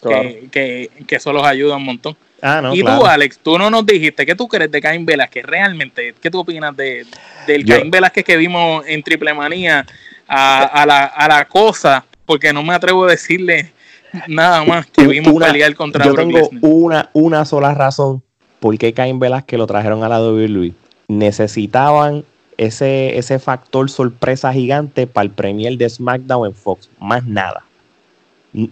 claro. 0.02 0.24
que, 0.24 0.50
que, 0.52 1.06
que 1.06 1.16
eso 1.16 1.34
los 1.34 1.46
ayuda 1.46 1.76
un 1.76 1.86
montón. 1.86 2.16
Ah, 2.42 2.62
no, 2.62 2.74
y 2.74 2.82
claro. 2.82 3.00
tú, 3.02 3.06
Alex, 3.06 3.40
tú 3.44 3.58
no 3.58 3.70
nos 3.70 3.86
dijiste, 3.86 4.26
¿qué 4.26 4.36
tú 4.36 4.48
crees 4.48 4.72
de 4.72 4.82
Caín 4.82 5.06
Velázquez? 5.06 5.46
Realmente, 5.46 6.14
¿qué 6.22 6.30
tú 6.32 6.40
opinas 6.40 6.76
de, 6.76 7.06
del 7.48 7.66
Yo- 7.66 7.76
Caín 7.76 7.92
Velázquez 7.92 8.24
que 8.24 8.38
vimos 8.38 8.84
en 8.88 9.04
Triple 9.04 9.34
Manía 9.34 9.86
a, 10.28 10.64
a 10.64 10.86
la, 10.86 11.06
a 11.06 11.28
la 11.28 11.46
cosa? 11.46 12.06
Porque 12.26 12.54
no 12.54 12.64
me 12.64 12.74
atrevo 12.74 13.06
a 13.06 13.12
decirle 13.12 13.72
nada 14.28 14.64
más 14.64 14.86
que 14.88 15.06
vimos 15.08 15.34
Una- 15.34 15.48
pelear 15.48 15.74
contra 15.76 16.06
Yo 16.06 16.14
tengo 16.14 16.38
Lesnar. 16.38 16.60
una, 16.64 17.10
una 17.14 17.46
sola 17.46 17.74
razón 17.74 18.24
por 18.60 18.78
qué 18.78 18.94
Cain 18.94 19.20
Velázquez 19.20 19.58
lo 19.58 19.68
trajeron 19.68 20.04
a 20.04 20.10
la 20.10 20.20
WWE. 20.22 20.74
Necesitaban 21.08 22.24
ese, 22.58 23.18
ese 23.18 23.40
factor 23.40 23.90
sorpresa 23.90 24.52
gigante 24.52 25.08
para 25.08 25.24
el 25.26 25.32
premier 25.32 25.78
de 25.78 25.90
SmackDown 25.90 26.48
en 26.48 26.54
Fox. 26.56 26.90
Más 27.00 27.26
nada. 27.26 27.64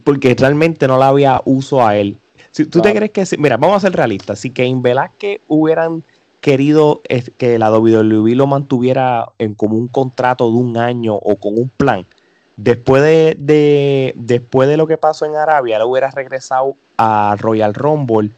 Porque 0.04 0.36
realmente 0.38 0.88
no 0.88 0.98
le 0.98 1.06
había 1.06 1.42
uso 1.46 1.86
a 1.86 1.96
él. 1.98 2.18
Si 2.52 2.66
tú 2.66 2.82
te 2.82 2.94
crees 2.94 3.12
que, 3.12 3.26
si- 3.26 3.38
mira, 3.38 3.58
vamos 3.58 3.78
a 3.78 3.88
ser 3.88 3.96
realistas. 3.96 4.40
Si 4.40 4.52
Cain 4.52 4.82
Velázquez 4.82 5.40
hubieran 5.48 6.04
querido 6.42 7.02
es, 7.08 7.32
que 7.38 7.58
la 7.60 7.72
WWE 7.72 8.36
lo 8.36 8.48
mantuviera 8.48 9.30
en 9.40 9.56
como 9.56 9.76
un 9.76 9.88
contrato 9.88 10.50
de 10.50 10.58
un 10.58 10.78
año 10.78 11.16
o 11.16 11.36
con 11.36 11.58
un 11.58 11.70
plan, 11.70 12.06
después 12.56 13.02
de, 13.04 13.36
de- 13.40 14.14
después 14.16 14.70
de 14.70 14.78
lo 14.78 14.88
que 14.88 14.98
pasó 14.98 15.26
en 15.26 15.36
Arabia, 15.36 15.78
le 15.80 15.86
hubiera 15.86 16.10
regresado 16.12 16.76
a 16.98 17.36
Royal 17.40 17.74
Rumble 17.74 18.32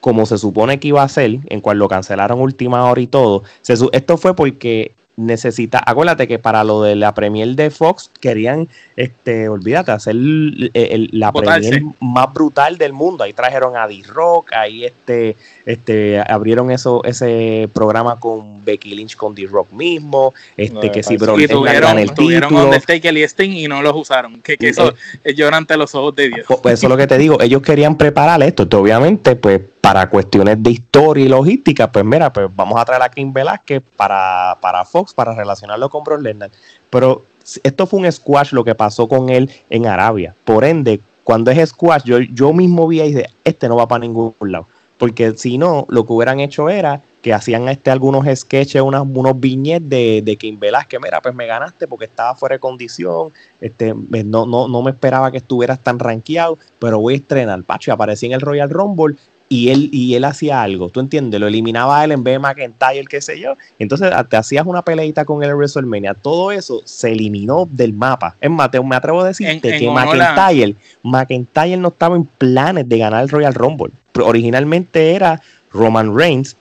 como 0.00 0.26
se 0.26 0.36
supone 0.36 0.80
que 0.80 0.88
iba 0.88 1.02
a 1.02 1.08
ser, 1.08 1.38
en 1.46 1.60
cual 1.60 1.78
lo 1.78 1.88
cancelaron 1.88 2.40
última 2.40 2.90
hora 2.90 3.00
y 3.00 3.06
todo. 3.06 3.44
Se 3.60 3.74
esto 3.92 4.16
fue 4.16 4.34
porque 4.34 4.92
necesita, 5.16 5.82
acuérdate 5.84 6.26
que 6.26 6.38
para 6.38 6.64
lo 6.64 6.82
de 6.82 6.96
la 6.96 7.12
premier 7.14 7.48
de 7.54 7.70
Fox 7.70 8.10
querían, 8.20 8.68
este, 8.96 9.48
olvídate, 9.48 9.92
hacer 9.92 10.12
el- 10.12 10.70
el- 10.74 11.10
la 11.12 11.30
Botarse. 11.30 11.68
premier 11.68 11.94
más 12.00 12.32
brutal 12.32 12.78
del 12.78 12.92
mundo. 12.94 13.22
Ahí 13.24 13.32
trajeron 13.34 13.76
a 13.76 13.86
D-Rock, 13.86 14.52
ahí 14.54 14.84
este, 14.84 15.36
este, 15.66 16.18
abrieron 16.18 16.70
eso, 16.70 17.04
ese 17.04 17.68
programa 17.74 18.18
con 18.18 18.64
Becky 18.64 18.94
Lynch 18.94 19.16
con 19.16 19.34
D-Rock 19.34 19.70
mismo, 19.72 20.32
este, 20.56 20.86
No, 20.86 20.92
que 20.92 21.02
si 21.02 21.14
y 21.14 21.18
Lesnar 21.18 21.36
gana 21.36 21.48
tuvieron, 21.48 21.98
el 21.98 22.14
tuvieron. 22.14 22.54
Undertaker 22.56 23.16
y 23.16 23.22
Sting 23.24 23.50
y 23.52 23.68
no 23.68 23.82
los 23.82 23.94
usaron. 23.94 24.40
Que, 24.40 24.56
que 24.56 24.68
eso 24.70 24.94
es 25.22 25.36
llorar 25.36 25.54
ante 25.58 25.76
los 25.76 25.94
ojos 25.94 26.16
de 26.16 26.28
Dios. 26.28 26.44
Pues, 26.48 26.60
pues 26.60 26.74
eso 26.74 26.86
es 26.86 26.90
lo 26.90 26.96
que 26.96 27.06
te 27.06 27.18
digo, 27.18 27.40
ellos 27.40 27.60
querían 27.62 27.96
preparar 27.96 28.42
esto, 28.42 28.62
Entonces, 28.62 28.82
obviamente, 28.82 29.36
pues 29.36 29.60
para 29.82 30.08
cuestiones 30.08 30.62
de 30.62 30.70
historia 30.70 31.24
y 31.24 31.28
logística, 31.28 31.90
pues 31.90 32.04
mira, 32.04 32.32
pues 32.32 32.48
vamos 32.54 32.80
a 32.80 32.84
traer 32.84 33.02
a 33.02 33.08
Kim 33.08 33.32
Velázquez 33.32 33.82
para, 33.96 34.56
para 34.60 34.84
Fox, 34.84 35.12
para 35.12 35.34
relacionarlo 35.34 35.90
con 35.90 36.04
Brock 36.04 36.20
Lesnar. 36.20 36.50
Pero 36.88 37.24
esto 37.64 37.86
fue 37.88 37.98
un 37.98 38.10
squash 38.10 38.52
lo 38.52 38.62
que 38.62 38.76
pasó 38.76 39.08
con 39.08 39.28
él 39.28 39.50
en 39.70 39.86
Arabia. 39.86 40.36
Por 40.44 40.64
ende, 40.64 41.00
cuando 41.24 41.50
es 41.50 41.70
squash, 41.70 42.04
yo, 42.04 42.20
yo 42.20 42.52
mismo 42.52 42.86
vi 42.86 43.00
ahí 43.00 43.12
de, 43.12 43.28
este 43.42 43.68
no 43.68 43.74
va 43.74 43.88
para 43.88 43.98
ningún 43.98 44.32
lado. 44.40 44.68
Porque 44.98 45.32
si 45.32 45.58
no, 45.58 45.84
lo 45.88 46.06
que 46.06 46.12
hubieran 46.12 46.38
hecho 46.38 46.70
era 46.70 47.00
que 47.20 47.34
hacían 47.34 47.68
este 47.68 47.90
algunos 47.90 48.24
sketches, 48.38 48.82
unos 48.82 49.40
viñetes 49.40 49.90
de, 49.90 50.22
de 50.24 50.36
Kim 50.36 50.60
Velázquez, 50.60 51.00
mira, 51.02 51.20
pues 51.20 51.34
me 51.34 51.46
ganaste 51.46 51.88
porque 51.88 52.04
estaba 52.04 52.36
fuera 52.36 52.54
de 52.54 52.60
condición, 52.60 53.32
este, 53.60 53.94
no, 53.94 54.46
no, 54.46 54.68
no 54.68 54.82
me 54.82 54.92
esperaba 54.92 55.32
que 55.32 55.38
estuvieras 55.38 55.80
tan 55.80 55.98
rankeado, 55.98 56.56
pero 56.78 57.00
voy 57.00 57.14
a 57.14 57.16
estrenar, 57.16 57.62
Pacho, 57.64 57.90
y 57.90 57.94
aparecí 57.94 58.26
en 58.26 58.32
el 58.32 58.40
Royal 58.40 58.70
Rumble 58.70 59.16
y 59.52 59.68
él, 59.68 59.90
y 59.92 60.14
él 60.14 60.24
hacía 60.24 60.62
algo, 60.62 60.88
¿tú 60.88 61.00
entiendes? 61.00 61.38
Lo 61.38 61.46
eliminaba 61.46 62.00
a 62.00 62.04
él 62.04 62.12
en 62.12 62.24
vez 62.24 62.36
de 62.36 62.38
McIntyre, 62.38 63.04
qué 63.04 63.20
sé 63.20 63.38
yo. 63.38 63.52
Entonces 63.78 64.10
te 64.30 64.38
hacías 64.38 64.64
una 64.64 64.80
peleita 64.80 65.26
con 65.26 65.42
él 65.42 65.50
en 65.50 65.56
WrestleMania. 65.56 66.14
Todo 66.14 66.52
eso 66.52 66.80
se 66.86 67.12
eliminó 67.12 67.68
del 67.70 67.92
mapa. 67.92 68.34
Es 68.40 68.50
más, 68.50 68.70
me 68.82 68.96
atrevo 68.96 69.20
a 69.20 69.26
decirte 69.26 69.78
que 69.78 69.90
McIntyre, 69.90 70.74
McIntyre 71.02 71.76
no 71.76 71.88
estaba 71.88 72.16
en 72.16 72.24
planes 72.24 72.88
de 72.88 72.96
ganar 72.96 73.24
el 73.24 73.28
Royal 73.28 73.52
Rumble. 73.52 73.92
Originalmente 74.14 75.14
era 75.14 75.42
Roman 75.70 76.16
Reigns. 76.16 76.56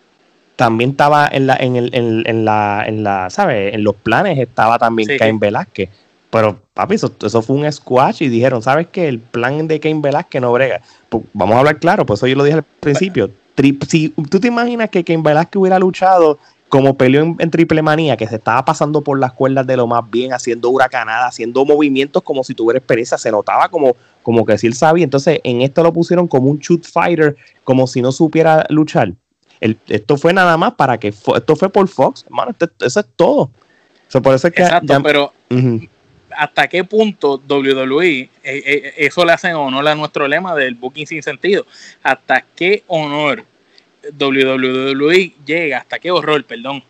También 0.57 0.89
estaba 0.89 1.29
en 1.31 1.47
la, 1.47 1.55
en, 1.55 1.77
el, 1.77 1.91
en, 1.93 2.43
la, 2.43 2.83
en 2.85 3.05
la, 3.05 3.29
¿sabes? 3.29 3.73
En 3.73 3.85
los 3.85 3.95
planes 3.95 4.37
estaba 4.37 4.77
también 4.77 5.17
Cain 5.17 5.39
Velázquez. 5.39 5.89
Pero, 6.29 6.59
papi, 6.73 6.95
eso, 6.95 7.41
fue 7.41 7.55
un 7.55 7.71
squash 7.71 8.21
y 8.23 8.27
dijeron, 8.27 8.61
¿sabes 8.61 8.87
qué? 8.91 9.07
El 9.07 9.19
plan 9.19 9.67
de 9.67 9.79
Cain 9.79 10.01
Velázquez 10.01 10.41
no 10.41 10.51
brega. 10.51 10.81
Pues, 11.11 11.25
vamos 11.33 11.57
a 11.57 11.59
hablar 11.59 11.77
claro, 11.77 12.05
por 12.05 12.15
eso 12.15 12.25
yo 12.25 12.37
lo 12.37 12.45
dije 12.45 12.55
al 12.55 12.63
principio. 12.63 13.29
si 13.85 14.09
tú 14.29 14.39
te 14.39 14.47
imaginas 14.47 14.89
que 14.89 15.03
Cain 15.03 15.21
Velázquez 15.21 15.59
hubiera 15.59 15.77
luchado 15.77 16.39
como 16.69 16.95
peleó 16.95 17.35
en, 17.37 17.51
Triple 17.51 17.81
Manía, 17.81 18.15
que 18.15 18.25
se 18.25 18.37
estaba 18.37 18.63
pasando 18.63 19.01
por 19.01 19.19
las 19.19 19.33
cuerdas 19.33 19.67
de 19.67 19.75
lo 19.75 19.87
más 19.87 20.09
bien, 20.09 20.31
haciendo 20.31 20.69
huracanada, 20.69 21.27
haciendo 21.27 21.65
movimientos 21.65 22.23
como 22.23 22.45
si 22.45 22.55
tuviera 22.55 22.77
experiencia, 22.77 23.17
se 23.17 23.29
notaba 23.29 23.67
como, 23.67 23.97
como 24.23 24.45
que 24.45 24.57
si 24.57 24.67
él 24.67 24.73
sabía. 24.73 25.03
Entonces, 25.03 25.41
en 25.43 25.59
esto 25.59 25.83
lo 25.83 25.91
pusieron 25.91 26.29
como 26.29 26.49
un 26.49 26.59
shoot 26.59 26.85
fighter, 26.85 27.35
como 27.65 27.87
si 27.87 28.01
no 28.01 28.13
supiera 28.13 28.65
luchar. 28.69 29.11
esto 29.59 30.15
fue 30.15 30.31
nada 30.31 30.55
más 30.55 30.75
para 30.75 30.97
que, 30.97 31.09
esto 31.09 31.55
fue 31.57 31.67
por 31.67 31.89
Fox, 31.89 32.23
hermano, 32.23 32.55
eso 32.79 32.99
es 33.01 33.05
todo. 33.17 33.51
por 34.23 34.33
eso 34.33 34.49
que 34.49 34.61
Exacto, 34.61 35.03
pero 35.03 35.33
hasta 36.35 36.67
qué 36.67 36.83
punto 36.83 37.41
WWE, 37.47 38.19
eh, 38.19 38.29
eh, 38.43 38.93
eso 38.97 39.25
le 39.25 39.33
hace 39.33 39.53
honor 39.53 39.87
a 39.87 39.95
nuestro 39.95 40.27
lema 40.27 40.55
del 40.55 40.75
booking 40.75 41.07
sin 41.07 41.23
sentido, 41.23 41.65
hasta 42.03 42.45
qué 42.55 42.83
honor 42.87 43.45
WWE 44.19 45.33
llega, 45.45 45.79
hasta 45.79 45.99
qué 45.99 46.11
horror, 46.11 46.43
perdón, 46.43 46.83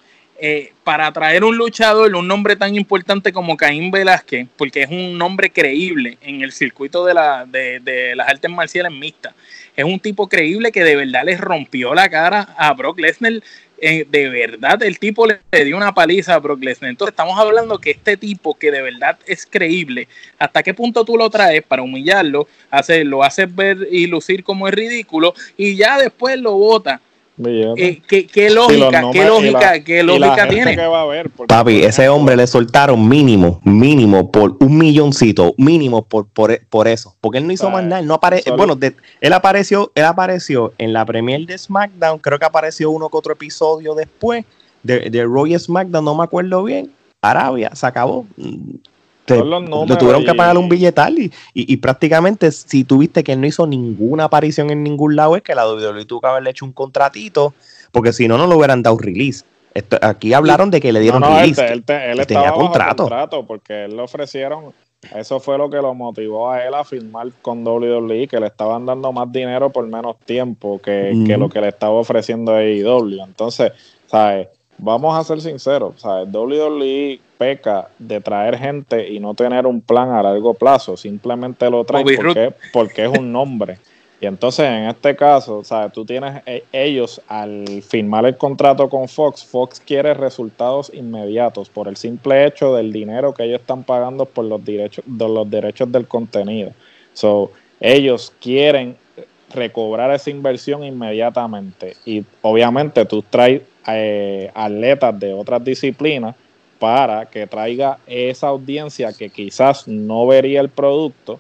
eh, 0.44 0.74
para 0.84 1.06
atraer 1.06 1.44
un 1.44 1.56
luchador, 1.56 2.16
un 2.16 2.28
nombre 2.28 2.56
tan 2.56 2.74
importante 2.76 3.32
como 3.32 3.56
Caín 3.56 3.92
Velázquez, 3.92 4.48
porque 4.58 4.82
es 4.82 4.90
un 4.90 5.16
nombre 5.16 5.52
creíble 5.52 6.18
en 6.22 6.42
el 6.42 6.52
circuito 6.52 7.06
de, 7.06 7.14
la, 7.14 7.46
de, 7.46 7.80
de 7.80 8.16
las 8.16 8.28
artes 8.28 8.50
marciales 8.50 8.92
mixtas. 8.92 9.36
Es 9.76 9.86
un 9.86 10.00
tipo 10.00 10.28
creíble 10.28 10.72
que 10.72 10.84
de 10.84 10.96
verdad 10.96 11.26
les 11.26 11.40
rompió 11.40 11.94
la 11.94 12.10
cara 12.10 12.56
a 12.58 12.74
Brock 12.74 13.00
Lesnar 13.00 13.34
de 13.82 14.30
verdad 14.30 14.82
el 14.84 15.00
tipo 15.00 15.26
le, 15.26 15.40
dio 15.66 15.76
una 15.76 15.94
paliza 15.94 16.36
a 16.36 16.40
Brock 16.40 16.64
Lesnar. 16.64 16.92
Entonces 16.92 17.14
estamos 17.14 17.38
hablando 17.40 17.80
que 17.80 17.92
este 17.92 18.16
tipo 18.16 18.54
que 18.54 18.72
de 18.72 18.82
verdad 18.82 19.18
es 19.26 19.48
creíble, 19.50 20.08
¿hasta 20.38 20.62
qué 20.62 20.74
punto 20.74 21.04
tú 21.04 21.18
lo 21.18 21.30
traes 21.30 21.64
para 21.64 21.82
humillarlo? 21.82 22.48
Hace, 22.70 23.04
lo 23.04 23.24
haces 23.24 23.54
ver 23.54 23.88
y 23.92 24.06
lucir 24.06 24.44
como 24.44 24.68
es 24.68 24.74
ridículo 24.74 25.34
y 25.58 25.76
ya 25.76 25.98
después 25.98 26.40
lo 26.40 26.54
vota 26.54 27.02
eh, 27.44 28.02
¿qué, 28.08 28.50
lógica, 28.50 29.04
qué 29.12 29.26
lógica, 29.26 29.84
qué 29.84 30.04
lógica 30.04 30.48
tiene? 30.48 30.78
Papi, 31.48 31.84
ese 31.84 32.10
hombre 32.10 32.36
le 32.36 32.46
soltaron 32.46 33.08
mínimo, 33.08 33.62
mínimo 33.64 34.32
por 34.32 34.58
un 34.60 34.78
milloncito, 34.78 35.54
mínimo 35.58 36.04
por, 36.04 36.28
por, 36.28 36.88
eso. 36.88 37.16
Porque 37.22 37.40
él 37.40 37.48
no 37.48 37.54
hizo 37.54 37.70
más 37.70 37.84
nada. 37.84 38.02
No 38.02 38.16
apareció 38.16 38.56
bueno, 38.56 38.78
él 39.22 39.34
apareció, 39.34 39.92
él 39.96 40.06
apareció 40.06 40.74
en 40.78 40.94
la 40.94 41.06
premier 41.06 41.46
de 41.46 41.58
SmackDown, 41.58 42.20
creo 42.20 42.38
que 42.38 42.46
apareció 42.46 42.92
uno 42.92 43.10
que 43.10 43.18
otro 43.18 43.34
episodio 43.34 43.96
después 43.96 44.46
de, 44.84 45.10
de 45.10 45.24
Roy 45.24 45.58
SmackDown, 45.58 46.06
no 46.06 46.16
me 46.16 46.24
acuerdo 46.24 46.64
bien. 46.64 46.92
Arabia, 47.22 47.70
se 47.76 47.86
acabó 47.86 48.26
le 49.36 49.96
tuvieron 49.98 50.26
que 50.26 50.34
pagar 50.34 50.58
un 50.58 50.70
billetal 50.70 51.18
y, 51.20 51.32
y, 51.54 51.78
prácticamente 51.78 52.52
si 52.52 52.84
tuviste 52.84 53.24
que 53.24 53.34
él 53.34 53.42
no 53.42 53.48
hizo 53.48 53.68
ninguna 53.68 54.26
aparición 54.26 54.70
en 54.70 54.84
ningún 54.84 55.16
lado 55.16 55.36
es 55.36 55.42
que 55.42 55.56
la 55.56 55.68
WWE 55.68 56.06
tuvo 56.06 56.22
que 56.22 56.28
haberle 56.28 56.52
hecho 56.52 56.66
un 56.66 56.74
contratito 56.74 57.54
porque 57.92 58.14
si 58.14 58.28
no 58.28 58.38
no 58.38 58.48
lo 58.48 58.58
hubieran 58.58 58.84
dado 58.84 58.98
release 58.98 59.44
aquí 60.02 60.34
hablaron 60.34 60.70
de 60.72 60.82
que 60.82 60.92
le 60.92 61.00
dieron 61.00 61.24
release 61.24 61.66
él, 61.66 61.84
tenía 61.84 62.52
contrato. 62.52 63.08
porque 63.48 63.86
él 63.86 63.96
le 63.96 64.02
ofrecieron 64.02 64.74
eso 65.16 65.40
fue 65.40 65.58
lo 65.58 65.70
que 65.70 65.78
lo 65.78 65.94
motivó 65.96 66.52
a 66.52 66.64
él 66.64 66.74
a 66.74 66.84
firmar 66.84 67.28
con 67.42 67.66
WWE 67.66 68.28
que 68.28 68.40
le 68.40 68.48
estaban 68.48 68.86
dando 68.86 69.12
más 69.12 69.32
dinero 69.32 69.72
por 69.72 69.88
menos 69.88 70.18
tiempo 70.26 70.80
que, 70.80 71.24
que 71.26 71.38
lo 71.38 71.50
que 71.50 71.60
le 71.62 71.70
estaba 71.70 71.94
ofreciendo 71.94 72.52
a 72.52 72.58
AEW 72.58 73.24
entonces 73.24 73.72
sabes 74.08 74.48
vamos 74.82 75.16
a 75.16 75.24
ser 75.24 75.40
sinceros, 75.42 76.02
¿sabes? 76.02 76.28
WWE 76.34 77.20
peca 77.42 77.88
de 77.98 78.22
traer 78.22 78.56
gente 78.56 79.10
y 79.10 79.20
no 79.20 79.34
tener 79.34 79.66
un 79.66 79.82
plan 79.82 80.12
a 80.12 80.22
largo 80.22 80.54
plazo, 80.54 80.96
simplemente 80.96 81.68
lo 81.72 81.84
traen 81.84 82.06
porque, 82.16 82.54
porque, 82.72 83.06
es 83.06 83.18
un 83.18 83.32
nombre. 83.32 83.80
Y 84.20 84.28
entonces 84.28 84.68
en 84.68 84.88
este 84.88 85.16
caso, 85.16 85.64
¿sabes? 85.64 85.92
Tú 85.92 86.06
tienes 86.06 86.44
e, 86.46 86.64
ellos 86.72 87.20
al 87.28 87.66
firmar 87.82 88.28
el 88.28 88.38
contrato 88.38 88.88
con 88.88 89.08
Fox, 89.08 89.44
Fox 89.44 89.80
quiere 89.84 90.14
resultados 90.14 90.92
inmediatos 90.94 91.68
por 91.68 91.88
el 91.88 91.98
simple 91.98 92.46
hecho 92.46 92.76
del 92.76 92.94
dinero 92.94 93.34
que 93.34 93.46
ellos 93.46 93.62
están 93.62 93.82
pagando 93.86 94.26
por 94.28 94.46
los 94.46 94.64
derechos, 94.64 95.04
de 95.08 95.28
los 95.28 95.50
derechos 95.50 95.92
del 95.92 96.08
contenido. 96.08 96.74
So, 97.14 97.50
ellos 97.80 98.32
quieren 98.40 98.98
recobrar 99.52 100.12
esa 100.12 100.30
inversión 100.30 100.84
inmediatamente. 100.84 101.96
Y 102.06 102.24
obviamente 102.44 103.04
tú 103.06 103.24
traes 103.28 103.64
eh, 103.88 104.52
atletas 104.54 105.20
de 105.20 105.34
otras 105.34 105.64
disciplinas 105.64 106.36
para 106.82 107.28
que 107.28 107.46
traiga 107.46 108.00
esa 108.08 108.48
audiencia 108.48 109.14
que 109.14 109.30
quizás 109.30 109.88
no 109.88 110.26
vería 110.26 110.62
el 110.62 110.70
producto, 110.70 111.40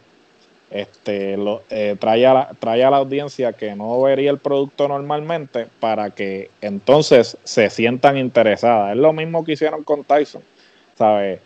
este, 0.69 1.35
lo, 1.35 1.63
eh, 1.71 1.97
la, 1.99 2.51
trae 2.59 2.83
a 2.83 2.91
la 2.91 2.97
audiencia 2.97 3.51
que 3.51 3.73
no 3.75 3.99
vería 4.03 4.29
el 4.29 4.37
producto 4.37 4.87
normalmente 4.87 5.65
para 5.79 6.11
que 6.11 6.51
entonces 6.61 7.35
se 7.43 7.71
sientan 7.71 8.19
interesadas. 8.19 8.91
Es 8.91 9.01
lo 9.01 9.13
mismo 9.13 9.43
que 9.43 9.53
hicieron 9.53 9.83
con 9.83 10.03
Tyson, 10.03 10.43
¿sabes? 10.95 11.39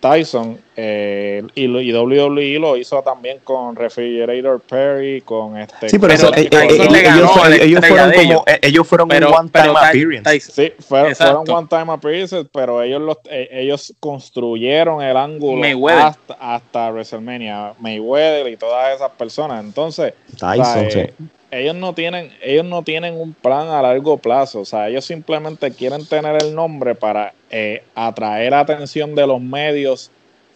Tyson 0.00 0.60
eh, 0.76 1.42
y, 1.54 1.64
y, 1.64 1.92
WWE 1.92 2.58
lo 2.58 2.76
hizo 2.76 3.02
también 3.02 3.38
con 3.44 3.76
Refrigerator 3.76 4.60
Perry, 4.60 5.20
con 5.20 5.58
este. 5.58 5.88
Sí, 5.88 5.98
pero 5.98 6.14
eso, 6.14 6.34
eh, 6.34 6.48
eh, 6.50 6.66
ellos, 6.70 7.86
fueron 7.86 8.12
como 8.12 8.44
ellos 8.62 8.88
fueron 8.88 9.12
un 9.12 9.24
one 9.24 9.50
time 9.50 9.74
appearance. 9.76 10.40
Sí, 10.40 10.72
fueron, 10.80 11.14
fueron, 11.14 11.50
one 11.50 11.68
time 11.68 11.92
appearances, 11.92 12.46
pero 12.52 12.82
ellos 12.82 13.02
los, 13.02 13.18
ellos 13.30 13.94
construyeron 14.00 15.02
el 15.02 15.16
ángulo 15.16 15.88
hasta, 15.88 16.34
hasta 16.34 16.90
WrestleMania, 16.90 17.74
Mayweather 17.78 18.48
y 18.48 18.56
todas 18.56 18.94
esas 18.94 19.10
personas. 19.10 19.62
Entonces, 19.62 20.14
Tyson, 20.38 20.90
sí 20.90 21.06
ellos 21.52 21.76
no 21.76 21.92
tienen, 21.92 22.32
ellos 22.40 22.64
no 22.64 22.82
tienen 22.82 23.14
un 23.14 23.34
plan 23.34 23.68
a 23.68 23.82
largo 23.82 24.16
plazo, 24.16 24.60
o 24.60 24.64
sea, 24.64 24.88
ellos 24.88 25.04
simplemente 25.04 25.70
quieren 25.70 26.06
tener 26.06 26.42
el 26.42 26.54
nombre 26.54 26.94
para 26.94 27.34
eh, 27.50 27.84
atraer 27.94 28.54
atención 28.54 29.14
de 29.14 29.26
los 29.26 29.40
medios 29.40 30.10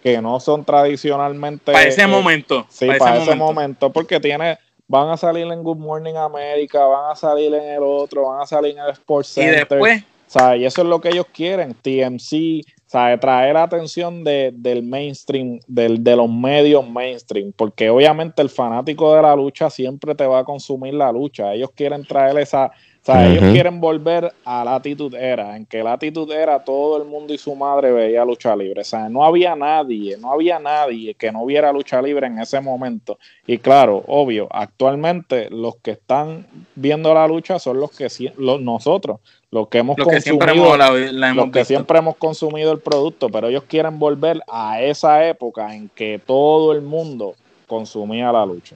que 0.07 0.23
no 0.23 0.38
son 0.38 0.64
tradicionalmente. 0.64 1.73
Para 1.73 1.83
ese 1.83 2.03
eh, 2.03 2.07
momento. 2.07 2.64
Sí, 2.69 2.87
para, 2.97 3.16
ese, 3.16 3.35
momento. 3.35 3.90
porque 3.90 4.21
tiene, 4.21 4.57
van 4.87 5.09
a 5.09 5.16
salir 5.16 5.51
en 5.51 5.64
Good 5.64 5.79
Morning 5.79 6.14
America, 6.14 6.85
van 6.85 7.11
a 7.11 7.16
salir 7.16 7.53
en 7.53 7.71
el 7.71 7.83
otro, 7.83 8.29
van 8.29 8.42
a 8.42 8.47
salir 8.47 8.79
en 8.79 8.85
el 8.85 8.90
Sports 8.90 9.31
Center. 9.31 9.55
Y 9.55 9.57
después. 9.57 10.05
Sea, 10.29 10.57
y 10.57 10.64
eso 10.64 10.83
es 10.83 10.88
lo 10.88 11.01
que 11.01 11.09
ellos 11.09 11.27
quieren. 11.33 11.75
TMC, 11.75 12.64
sea, 12.87 13.19
traer 13.19 13.57
atención 13.57 14.23
de, 14.23 14.53
del 14.55 14.85
mainstream, 14.85 15.59
del, 15.66 16.05
de 16.05 16.14
los 16.14 16.31
medios 16.31 16.88
mainstream, 16.88 17.53
porque 17.57 17.90
obviamente 17.90 18.42
el 18.42 18.49
fanático 18.49 19.12
de 19.12 19.23
la 19.23 19.35
lucha 19.35 19.71
siempre 19.71 20.14
te 20.14 20.25
va 20.25 20.38
a 20.38 20.45
consumir 20.45 20.95
la 20.95 21.11
lucha. 21.11 21.53
Ellos 21.53 21.71
quieren 21.75 22.05
traer 22.05 22.38
esa, 22.38 22.71
o 23.07 23.12
sea, 23.12 23.29
ellos 23.29 23.53
quieren 23.53 23.81
volver 23.81 24.33
a 24.45 24.64
la 24.64 24.75
actitud 24.75 25.14
era, 25.14 25.57
en 25.57 25.64
que 25.64 25.81
la 25.81 25.92
actitud 25.92 26.29
era 26.33 26.64
todo 26.64 27.01
el 27.01 27.05
mundo 27.05 27.33
y 27.33 27.38
su 27.38 27.55
madre 27.55 27.92
veía 27.92 28.25
lucha 28.25 28.57
libre. 28.57 28.81
O 28.81 28.85
sea, 28.85 29.09
no 29.09 29.25
había 29.25 29.55
nadie, 29.55 30.16
no 30.16 30.33
había 30.33 30.59
nadie 30.59 31.14
que 31.14 31.31
no 31.31 31.47
viera 31.47 31.73
lucha 31.73 32.03
libre 32.03 32.27
en 32.27 32.40
ese 32.40 32.61
momento. 32.61 33.16
Y 33.47 33.59
claro, 33.59 34.03
obvio, 34.09 34.49
actualmente 34.51 35.49
los 35.51 35.77
que 35.77 35.92
están 35.92 36.49
viendo 36.75 37.14
la 37.14 37.29
lucha 37.29 37.61
son 37.61 37.79
los 37.79 37.92
que 37.92 38.09
los, 38.38 38.61
nosotros 38.61 39.21
lo 39.53 39.69
que 39.69 39.79
hemos 39.79 39.97
consumido, 39.97 40.75
hemos, 40.75 41.51
que 41.53 41.64
siempre 41.64 41.99
hemos 41.99 42.16
consumido 42.16 42.73
el 42.73 42.81
producto, 42.81 43.29
pero 43.29 43.47
ellos 43.47 43.62
quieren 43.69 44.01
volver 44.01 44.42
a 44.49 44.83
esa 44.83 45.29
época 45.29 45.77
en 45.77 45.88
que 45.90 46.21
todo 46.27 46.73
el 46.73 46.83
mundo 46.83 47.37
consumía 47.69 48.33
la 48.33 48.45
lucha. 48.45 48.75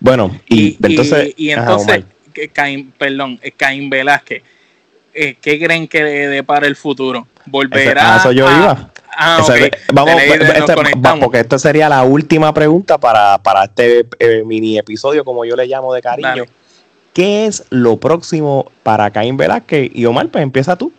Bueno, 0.00 0.30
y, 0.50 0.76
entonces, 0.86 1.32
y, 1.38 1.48
entonces 1.48 2.04
Caín, 2.52 2.92
perdón, 2.96 3.40
Caín 3.56 3.90
Velázquez, 3.90 4.42
eh, 5.12 5.36
¿qué 5.40 5.58
creen 5.58 5.86
que 5.86 6.02
depara 6.02 6.66
el 6.66 6.76
futuro? 6.76 7.26
¿Volverá? 7.46 8.16
eso 8.16 8.32
yo 8.32 8.50
iba. 8.50 8.90
Ah, 9.16 9.40
vamos, 9.92 10.20
este, 10.20 10.74
porque 11.20 11.38
esta 11.38 11.58
sería 11.58 11.88
la 11.88 12.02
última 12.02 12.52
pregunta 12.52 12.98
para, 12.98 13.38
para 13.38 13.64
este 13.64 14.06
eh, 14.18 14.42
mini 14.44 14.76
episodio, 14.76 15.24
como 15.24 15.44
yo 15.44 15.54
le 15.54 15.66
llamo 15.66 15.94
de 15.94 16.02
cariño. 16.02 16.46
¿Qué 17.12 17.46
es 17.46 17.64
lo 17.70 17.98
próximo 17.98 18.72
para 18.82 19.10
Caín 19.10 19.36
Velázquez? 19.36 19.88
Y 19.94 20.04
Omar, 20.06 20.28
pues 20.28 20.42
empieza 20.42 20.74
tú. 20.74 20.92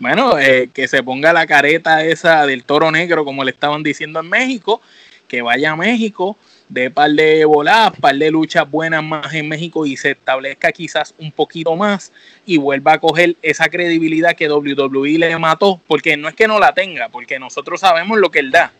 Bueno, 0.00 0.36
eh, 0.38 0.70
que 0.74 0.88
se 0.88 1.02
ponga 1.02 1.32
la 1.32 1.46
careta 1.46 2.02
esa 2.02 2.44
del 2.46 2.64
toro 2.64 2.90
negro, 2.90 3.24
como 3.24 3.44
le 3.44 3.52
estaban 3.52 3.84
diciendo 3.84 4.18
en 4.18 4.28
México, 4.28 4.80
que 5.28 5.42
vaya 5.42 5.72
a 5.72 5.76
México, 5.76 6.36
de 6.70 6.88
par 6.88 7.10
de 7.10 7.44
voladas, 7.44 7.98
par 8.00 8.14
de 8.14 8.30
luchas 8.30 8.70
buenas 8.70 9.02
más 9.02 9.34
en 9.34 9.48
México 9.48 9.84
y 9.84 9.96
se 9.96 10.12
establezca 10.12 10.70
quizás 10.70 11.14
un 11.18 11.32
poquito 11.32 11.74
más 11.74 12.12
y 12.46 12.58
vuelva 12.58 12.94
a 12.94 13.00
coger 13.00 13.36
esa 13.42 13.68
credibilidad 13.68 14.36
que 14.36 14.48
WWE 14.48 15.18
le 15.18 15.36
mató, 15.38 15.80
porque 15.88 16.16
no 16.16 16.28
es 16.28 16.34
que 16.34 16.46
no 16.46 16.60
la 16.60 16.72
tenga, 16.72 17.08
porque 17.08 17.40
nosotros 17.40 17.80
sabemos 17.80 18.18
lo 18.18 18.30
que 18.30 18.38
él 18.38 18.52
da, 18.52 18.72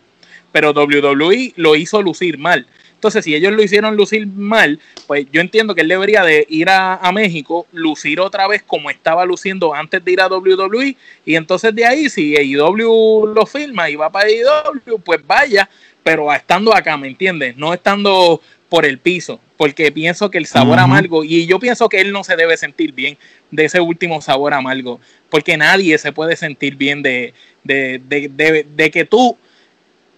pero 0.53 0.71
WWE 0.71 1.53
lo 1.57 1.75
hizo 1.75 2.01
lucir 2.01 2.39
mal. 2.39 2.65
Entonces, 2.95 3.25
si 3.25 3.35
ellos 3.35 3.55
lo 3.55 3.63
hicieron 3.63 3.97
lucir 3.97 4.27
mal, 4.27 4.79
pues 5.07 5.27
yo 5.33 5.41
entiendo 5.41 5.75
que 5.75 5.81
él 5.81 5.89
debería 5.89 6.23
de 6.23 6.47
ir 6.51 6.69
a, 6.69 7.11
México, 7.15 7.67
lucir 7.73 8.21
otra 8.21 8.47
vez 8.47 8.63
como 8.63 8.91
estaba 8.91 9.25
luciendo 9.25 9.75
antes 9.75 10.05
de 10.05 10.13
ir 10.13 10.21
a 10.21 10.29
WWE, 10.29 10.97
y 11.25 11.35
entonces 11.35 11.75
de 11.75 11.87
ahí, 11.87 12.11
si 12.11 12.37
AEW 12.37 13.33
lo 13.35 13.47
firma 13.47 13.89
y 13.89 13.97
va 13.97 14.13
para 14.13 14.29
AEW, 14.29 14.99
pues 15.03 15.27
vaya, 15.27 15.67
pero 16.11 16.35
estando 16.35 16.75
acá, 16.75 16.97
¿me 16.97 17.07
entiendes? 17.07 17.57
No 17.57 17.73
estando 17.73 18.43
por 18.69 18.85
el 18.85 18.99
piso, 18.99 19.39
porque 19.57 19.93
pienso 19.93 20.29
que 20.29 20.39
el 20.39 20.47
sabor 20.47 20.81
amargo, 20.81 21.23
y 21.23 21.47
yo 21.47 21.61
pienso 21.61 21.89
que 21.89 22.01
él 22.01 22.11
no 22.11 22.25
se 22.25 22.35
debe 22.35 22.57
sentir 22.57 22.93
bien 22.93 23.17
de 23.53 23.67
ese 23.67 23.79
último 23.79 24.21
sabor 24.21 24.53
amargo, 24.53 24.99
porque 25.29 25.57
nadie 25.57 25.97
se 25.99 26.11
puede 26.11 26.35
sentir 26.35 26.75
bien 26.75 27.01
de, 27.01 27.33
de, 27.63 28.01
de, 28.05 28.67
de 28.69 28.91
que 28.91 29.05
tú 29.05 29.39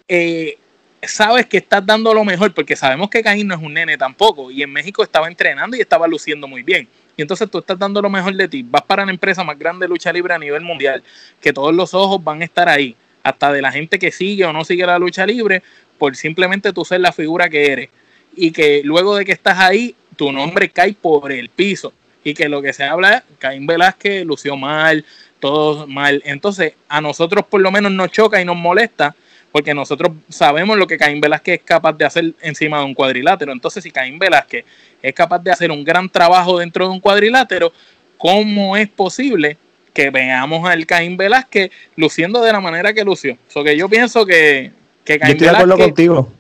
eh, 0.09 0.57
sabes 1.03 1.45
que 1.45 1.59
estás 1.59 1.85
dando 1.85 2.15
lo 2.15 2.25
mejor, 2.25 2.55
porque 2.55 2.75
sabemos 2.75 3.11
que 3.11 3.23
Caín 3.23 3.49
no 3.49 3.55
es 3.55 3.61
un 3.61 3.75
nene 3.75 3.99
tampoco, 3.99 4.51
y 4.51 4.63
en 4.63 4.73
México 4.73 5.03
estaba 5.03 5.29
entrenando 5.29 5.77
y 5.77 5.83
estaba 5.83 6.07
luciendo 6.07 6.49
muy 6.49 6.63
bien. 6.63 6.89
Y 7.19 7.21
entonces 7.21 7.51
tú 7.51 7.59
estás 7.59 7.79
dando 7.79 8.01
lo 8.01 8.09
mejor 8.09 8.35
de 8.35 8.49
ti, 8.49 8.65
vas 8.67 8.81
para 8.81 9.05
la 9.05 9.13
empresa 9.13 9.45
más 9.45 9.59
grande 9.59 9.85
de 9.85 9.91
lucha 9.91 10.11
libre 10.11 10.33
a 10.33 10.39
nivel 10.39 10.63
mundial, 10.63 11.03
que 11.39 11.53
todos 11.53 11.75
los 11.75 11.93
ojos 11.93 12.25
van 12.25 12.41
a 12.41 12.47
estar 12.47 12.67
ahí, 12.67 12.97
hasta 13.23 13.53
de 13.53 13.63
la 13.63 13.73
gente 13.73 13.99
que 13.99 14.13
sigue 14.13 14.45
o 14.45 14.53
no 14.53 14.65
sigue 14.65 14.87
la 14.87 14.99
lucha 14.99 15.27
libre, 15.27 15.63
por 15.99 16.17
simplemente 16.17 16.73
tú 16.73 16.85
ser 16.85 17.01
la 17.01 17.13
figura 17.13 17.49
que 17.49 17.73
eres. 17.73 17.89
Y 18.35 18.51
que 18.51 18.83
luego 18.85 19.17
de 19.17 19.25
que 19.25 19.33
estás 19.33 19.59
ahí, 19.59 19.95
tu 20.17 20.33
nombre 20.33 20.69
cae 20.71 20.95
por 20.95 21.33
el 21.33 21.49
piso. 21.49 21.93
Y 22.25 22.35
que 22.35 22.49
lo 22.49 22.63
que 22.63 22.73
se 22.73 22.85
habla 22.85 23.19
es, 23.19 23.23
Caín 23.39 23.67
Velázquez 23.67 24.25
lució 24.25 24.57
mal, 24.57 25.05
todo 25.41 25.87
mal. 25.87 26.23
Entonces, 26.25 26.75
a 26.89 27.01
nosotros 27.01 27.45
por 27.49 27.61
lo 27.61 27.71
menos 27.71 27.93
nos 27.93 28.11
choca 28.11 28.41
y 28.41 28.45
nos 28.45 28.57
molesta 28.57 29.15
porque 29.53 29.75
nosotros 29.75 30.13
sabemos 30.31 30.79
lo 30.79 30.87
que 30.87 30.97
Caín 30.97 31.21
Velázquez 31.21 31.61
es 31.61 31.65
capaz 31.65 31.93
de 31.93 32.07
hacer 32.07 32.33
encima 32.41 32.79
de 32.79 32.87
un 32.87 32.95
cuadrilátero. 32.95 33.53
Entonces, 33.53 33.85
si 33.85 33.91
Caín 33.91 34.19
Velázquez 34.19 34.65
es 35.03 35.15
capaz 35.15 35.41
de 35.41 35.53
hacer 35.53 35.71
un 35.71 35.85
gran 35.85 36.09
trabajo 36.09 36.59
dentro 36.59 36.87
de 36.87 36.93
un 36.93 37.01
cuadrilátero, 37.01 37.73
¿cómo 38.17 38.77
es 38.79 38.89
posible 38.89 39.59
que 39.93 40.11
veamos 40.11 40.69
al 40.69 40.87
Caín 40.87 41.17
Velázquez 41.17 41.71
luciendo 41.97 42.41
de 42.43 42.53
la 42.53 42.61
manera 42.61 42.93
que 42.93 43.05
lució? 43.05 43.37
So 43.49 43.63
que 43.65 43.77
yo 43.77 43.89
pienso 43.89 44.27
que, 44.27 44.73
que 45.05 45.19
Caín 45.19 45.39
yo 45.39 45.47
estoy 45.47 45.49
de 45.49 45.55
acuerdo 45.55 45.79
contigo. 45.79 46.33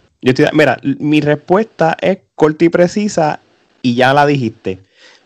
mira, 0.52 0.78
mi 0.82 1.20
respuesta 1.20 1.96
es 2.00 2.18
corta 2.34 2.64
y 2.64 2.68
precisa 2.68 3.40
y 3.82 3.94
ya 3.94 4.14
la 4.14 4.26
dijiste. 4.26 4.78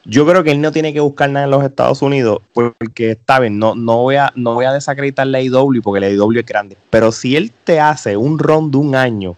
Yo 0.09 0.25
creo 0.25 0.45
que 0.45 0.53
él 0.53 0.61
no 0.61 0.71
tiene 0.71 0.93
que 0.93 1.01
buscar 1.01 1.29
nada 1.31 1.47
en 1.47 1.51
los 1.51 1.65
Estados 1.65 2.01
Unidos, 2.01 2.41
porque 2.53 3.11
está 3.11 3.41
bien, 3.41 3.59
no, 3.59 3.75
no, 3.75 4.03
voy, 4.03 4.15
a, 4.15 4.33
no 4.37 4.55
voy 4.55 4.65
a 4.65 4.73
desacreditar 4.73 5.27
la 5.27 5.43
IW 5.43 5.83
porque 5.83 6.01
la 6.01 6.09
IW 6.09 6.39
es 6.39 6.47
grande. 6.47 6.77
Pero 6.91 7.11
si 7.11 7.35
él 7.35 7.51
te 7.65 7.81
hace 7.81 8.17
un 8.17 8.39
ron 8.39 8.71
de 8.71 8.79
un 8.79 8.95
año, 8.95 9.37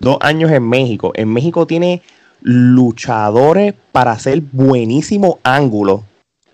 dos 0.00 0.18
años 0.20 0.50
en 0.50 0.68
México, 0.68 1.12
en 1.14 1.32
México 1.32 1.66
tiene 1.66 2.02
luchadores 2.42 3.74
para 3.92 4.12
hacer 4.12 4.42
buenísimo 4.52 5.38
ángulo, 5.42 6.04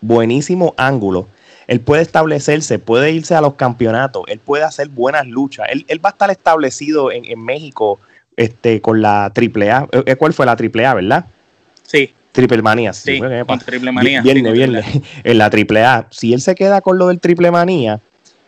buenísimo 0.01 0.73
ángulo. 0.77 1.27
Él 1.71 1.81
puede 1.81 2.03
establecerse, 2.03 2.81
puede 2.81 3.13
irse 3.13 3.37
a 3.37 3.41
los 3.41 3.55
campeonatos, 3.55 4.25
él 4.27 4.41
puede 4.41 4.65
hacer 4.65 4.89
buenas 4.89 5.25
luchas. 5.25 5.69
Él, 5.71 6.05
va 6.05 6.09
a 6.09 6.13
estar 6.13 6.29
establecido 6.29 7.13
en, 7.13 7.25
en 7.25 7.45
México 7.45 8.01
este, 8.37 8.81
con 8.81 9.01
la 9.01 9.27
AAA. 9.27 9.87
Eh, 10.05 10.17
¿Cuál 10.17 10.33
fue 10.33 10.47
la 10.47 10.57
AAA, 10.59 10.95
verdad? 10.95 11.27
Sí. 11.85 12.13
Triple 12.33 12.61
Manía. 12.61 12.93
Sí, 12.93 13.21
con 13.47 13.61
Triple 13.61 13.93
Manía. 13.93 14.21
Viene, 14.21 14.51
viene. 14.51 14.83
En 15.23 15.39
la 15.39 15.49
Triple 15.49 15.85
A. 15.85 16.09
Si 16.11 16.33
él 16.33 16.41
se 16.41 16.57
queda 16.57 16.81
con 16.81 16.99
lo 16.99 17.07
del 17.07 17.21
Triple 17.21 17.53
Manía 17.53 18.01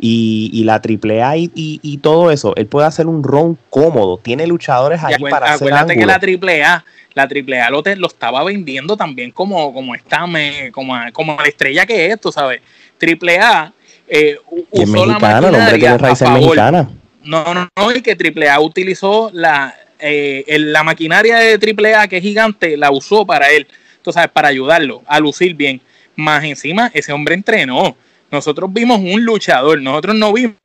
y, 0.05 0.65
la 0.65 0.83
Triple 0.83 1.23
A 1.23 1.37
y, 1.37 1.99
todo 2.03 2.33
eso, 2.33 2.55
él 2.57 2.67
puede 2.67 2.89
hacer 2.89 3.07
un 3.07 3.23
ron 3.23 3.57
cómodo. 3.71 4.19
Tiene 4.19 4.49
luchadores 4.49 5.03
ahí 5.03 5.15
para 5.31 5.55
hacer 5.55 5.69
Acuérdate 5.69 5.97
que 5.97 6.07
la 6.07 6.19
Triple 6.19 6.65
A, 6.65 6.85
la 7.15 7.29
Triple 7.29 7.61
A 7.61 7.71
lo, 7.71 7.83
lo 7.97 8.07
estaba 8.09 8.43
vendiendo 8.43 8.97
también 8.97 9.31
como, 9.31 9.73
como 9.73 9.95
esta, 9.95 10.25
como, 10.73 10.95
como 11.13 11.37
la 11.37 11.47
estrella 11.47 11.87
que 11.87 12.07
es, 12.07 12.21
tú 12.21 12.33
sabes. 12.33 12.61
Triple 12.99 13.39
A 13.39 13.73
eh, 14.09 14.39
usó 14.73 15.07
la 15.07 15.21
maquinaria 15.21 15.97
mexicana. 15.99 16.91
No, 17.23 17.55
no, 17.55 17.69
no, 17.77 17.93
y 17.93 18.03
que 18.03 18.17
Triple 18.17 18.51
A 18.51 18.59
utilizó 18.59 19.31
la, 19.33 19.73
eh, 20.01 20.45
la 20.59 20.83
maquinaria 20.83 21.37
de 21.37 21.55
AAA, 21.55 22.09
que 22.09 22.17
es 22.17 22.23
gigante, 22.23 22.77
la 22.77 22.91
usó 22.91 23.25
para 23.25 23.47
él, 23.51 23.69
tú 24.03 24.13
sabes, 24.13 24.31
para 24.33 24.49
ayudarlo 24.49 25.03
a 25.07 25.21
lucir 25.21 25.55
bien. 25.55 25.81
Más 26.17 26.43
encima, 26.43 26.91
ese 26.93 27.13
hombre 27.13 27.37
entrenó. 27.37 27.97
Nosotros 28.33 28.73
vimos 28.73 28.99
un 28.99 29.25
luchador, 29.25 29.81
nosotros 29.81 30.17
no 30.17 30.33
vimos 30.33 30.57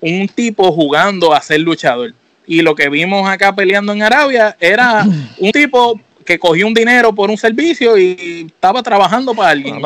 un 0.00 0.28
tipo 0.28 0.70
jugando 0.72 1.34
a 1.34 1.42
ser 1.42 1.60
luchador. 1.60 2.14
Y 2.46 2.62
lo 2.62 2.76
que 2.76 2.88
vimos 2.88 3.28
acá 3.28 3.54
peleando 3.54 3.92
en 3.92 4.02
Arabia 4.02 4.56
era 4.60 5.04
un 5.38 5.50
tipo 5.50 6.00
que 6.24 6.38
cogió 6.38 6.66
un 6.66 6.74
dinero 6.74 7.12
por 7.14 7.30
un 7.30 7.36
servicio 7.36 7.98
y 7.98 8.46
estaba 8.46 8.82
trabajando 8.82 9.34
para 9.34 9.50
alguien. 9.50 9.80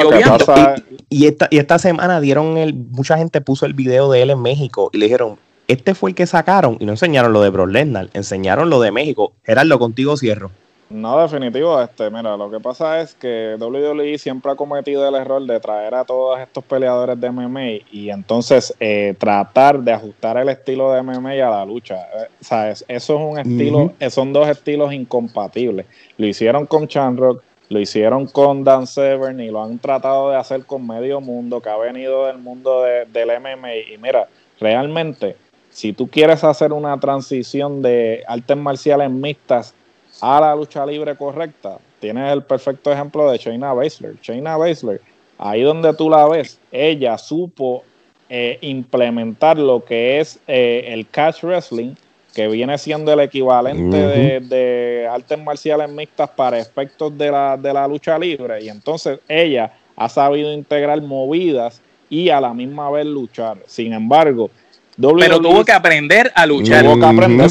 y, 1.09 1.27
esta, 1.27 1.49
y 1.51 1.59
esta 1.59 1.79
semana 1.79 2.21
dieron 2.21 2.59
el, 2.59 2.75
mucha 2.75 3.16
gente 3.16 3.40
puso 3.40 3.64
el 3.64 3.73
video 3.73 4.11
de 4.11 4.23
él 4.23 4.31
en 4.31 4.42
México 4.42 4.90
y 4.92 4.99
le 4.99 5.07
dijeron, 5.07 5.38
este 5.68 5.95
fue 5.95 6.11
el 6.11 6.16
que 6.16 6.27
sacaron 6.27 6.77
y 6.81 6.85
no 6.85 6.92
enseñaron 6.92 7.33
lo 7.33 7.40
de 7.40 7.49
Brock 7.49 7.71
Lesnar, 7.71 8.11
enseñaron 8.12 8.68
lo 8.68 8.81
de 8.81 8.92
México. 8.92 9.33
Gerardo, 9.45 9.79
contigo 9.79 10.16
cierro. 10.16 10.51
No, 10.93 11.19
definitivo, 11.23 11.81
este, 11.81 12.11
mira, 12.11 12.37
lo 12.37 12.51
que 12.51 12.61
pasa 12.61 13.01
es 13.01 13.15
que 13.15 13.57
WWE 13.59 14.19
siempre 14.19 14.53
ha 14.53 14.57
cometido 14.57 15.09
el 15.09 15.15
error 15.15 15.43
de 15.43 15.59
traer 15.59 15.95
a 15.95 16.05
todos 16.05 16.39
estos 16.39 16.63
peleadores 16.65 17.19
de 17.19 17.31
MMA 17.31 17.87
y 17.91 18.11
entonces 18.11 18.75
eh, 18.79 19.15
tratar 19.19 19.81
de 19.81 19.93
ajustar 19.93 20.37
el 20.37 20.51
estilo 20.51 20.93
de 20.93 21.03
MMA 21.03 21.31
a 21.31 21.51
la 21.51 21.65
lucha. 21.65 21.97
Eh, 21.97 22.29
¿Sabes? 22.41 22.85
Eso 22.89 23.15
es 23.15 23.21
un 23.21 23.39
estilo, 23.39 23.93
son 24.11 24.35
dos 24.35 24.47
estilos 24.49 24.93
incompatibles. 24.93 25.87
Lo 26.19 26.27
hicieron 26.27 26.67
con 26.67 26.87
Chanrock, 26.87 27.43
lo 27.71 27.81
hicieron 27.81 28.27
con 28.27 28.63
Dan 28.63 28.87
Severn 28.87 29.41
y 29.41 29.49
lo 29.49 29.63
han 29.63 29.79
tratado 29.79 30.31
de 30.31 30.37
hacer 30.37 30.67
con 30.67 30.87
medio 30.87 31.23
mundo 31.23 31.63
que 31.63 31.71
ha 31.71 31.77
venido 31.79 32.27
del 32.27 32.37
mundo 32.37 32.83
del 32.83 33.31
MMA. 33.41 33.77
Y 33.95 33.99
mira, 33.99 34.29
realmente 34.61 35.37
si 35.71 35.95
tú 35.95 36.07
quieres 36.07 36.45
hacer 36.45 36.71
una 36.75 37.01
transición 37.01 37.81
de 37.81 38.23
artes 38.29 38.57
marciales 38.59 39.11
mixtas 39.11 39.75
a 40.23 40.41
la 40.41 40.55
lucha 40.55 40.87
libre 40.87 41.17
correcta, 41.17 41.79
tienes 41.99 42.33
el 42.33 42.45
perfecto 42.45 42.93
ejemplo 42.93 43.29
de 43.29 43.39
Shayna 43.39 43.73
Baszler. 43.73 44.15
Shayna 44.23 44.57
Baszler, 44.57 45.01
ahí 45.37 45.63
donde 45.63 45.93
tú 45.95 46.09
la 46.09 46.29
ves, 46.29 46.61
ella 46.71 47.19
supo 47.19 47.83
eh, 48.31 48.57
implementar 48.61 49.59
lo 49.59 49.85
que 49.85 50.21
es 50.21 50.39
eh, 50.47 50.85
el 50.87 51.09
catch 51.09 51.43
wrestling, 51.43 51.95
que 52.37 52.47
viene 52.47 52.79
siendo 52.79 53.13
el 53.13 53.19
equivalente 53.19 53.97
de, 53.97 54.41
de, 54.41 55.09
artes 55.11 55.39
marciales 55.39 55.91
mixtas 55.91 56.31
para 56.31 56.59
efectos 56.61 57.19
de 57.19 57.31
la, 57.31 57.57
de 57.57 57.73
la 57.75 57.89
lucha 57.89 58.17
libre. 58.17 58.63
Y 58.63 58.69
entonces 58.69 59.19
ella 59.29 59.73
ha 59.97 60.09
sabido 60.09 60.53
integrar 60.53 61.03
movidas 61.03 61.83
y 62.09 62.29
a 62.29 62.41
la 62.41 62.55
misma 62.55 62.91
vez 62.93 63.07
luchar. 63.07 63.59
Sin 63.67 63.93
embargo, 63.93 64.51
pero 64.97 65.41
tuvo 65.41 65.65
que 65.65 65.73
aprender 65.73 66.31
a 66.35 66.47
luchar. 66.47 66.85
Tuvo 66.85 66.99
que 66.99 67.07
aprender, 67.07 67.51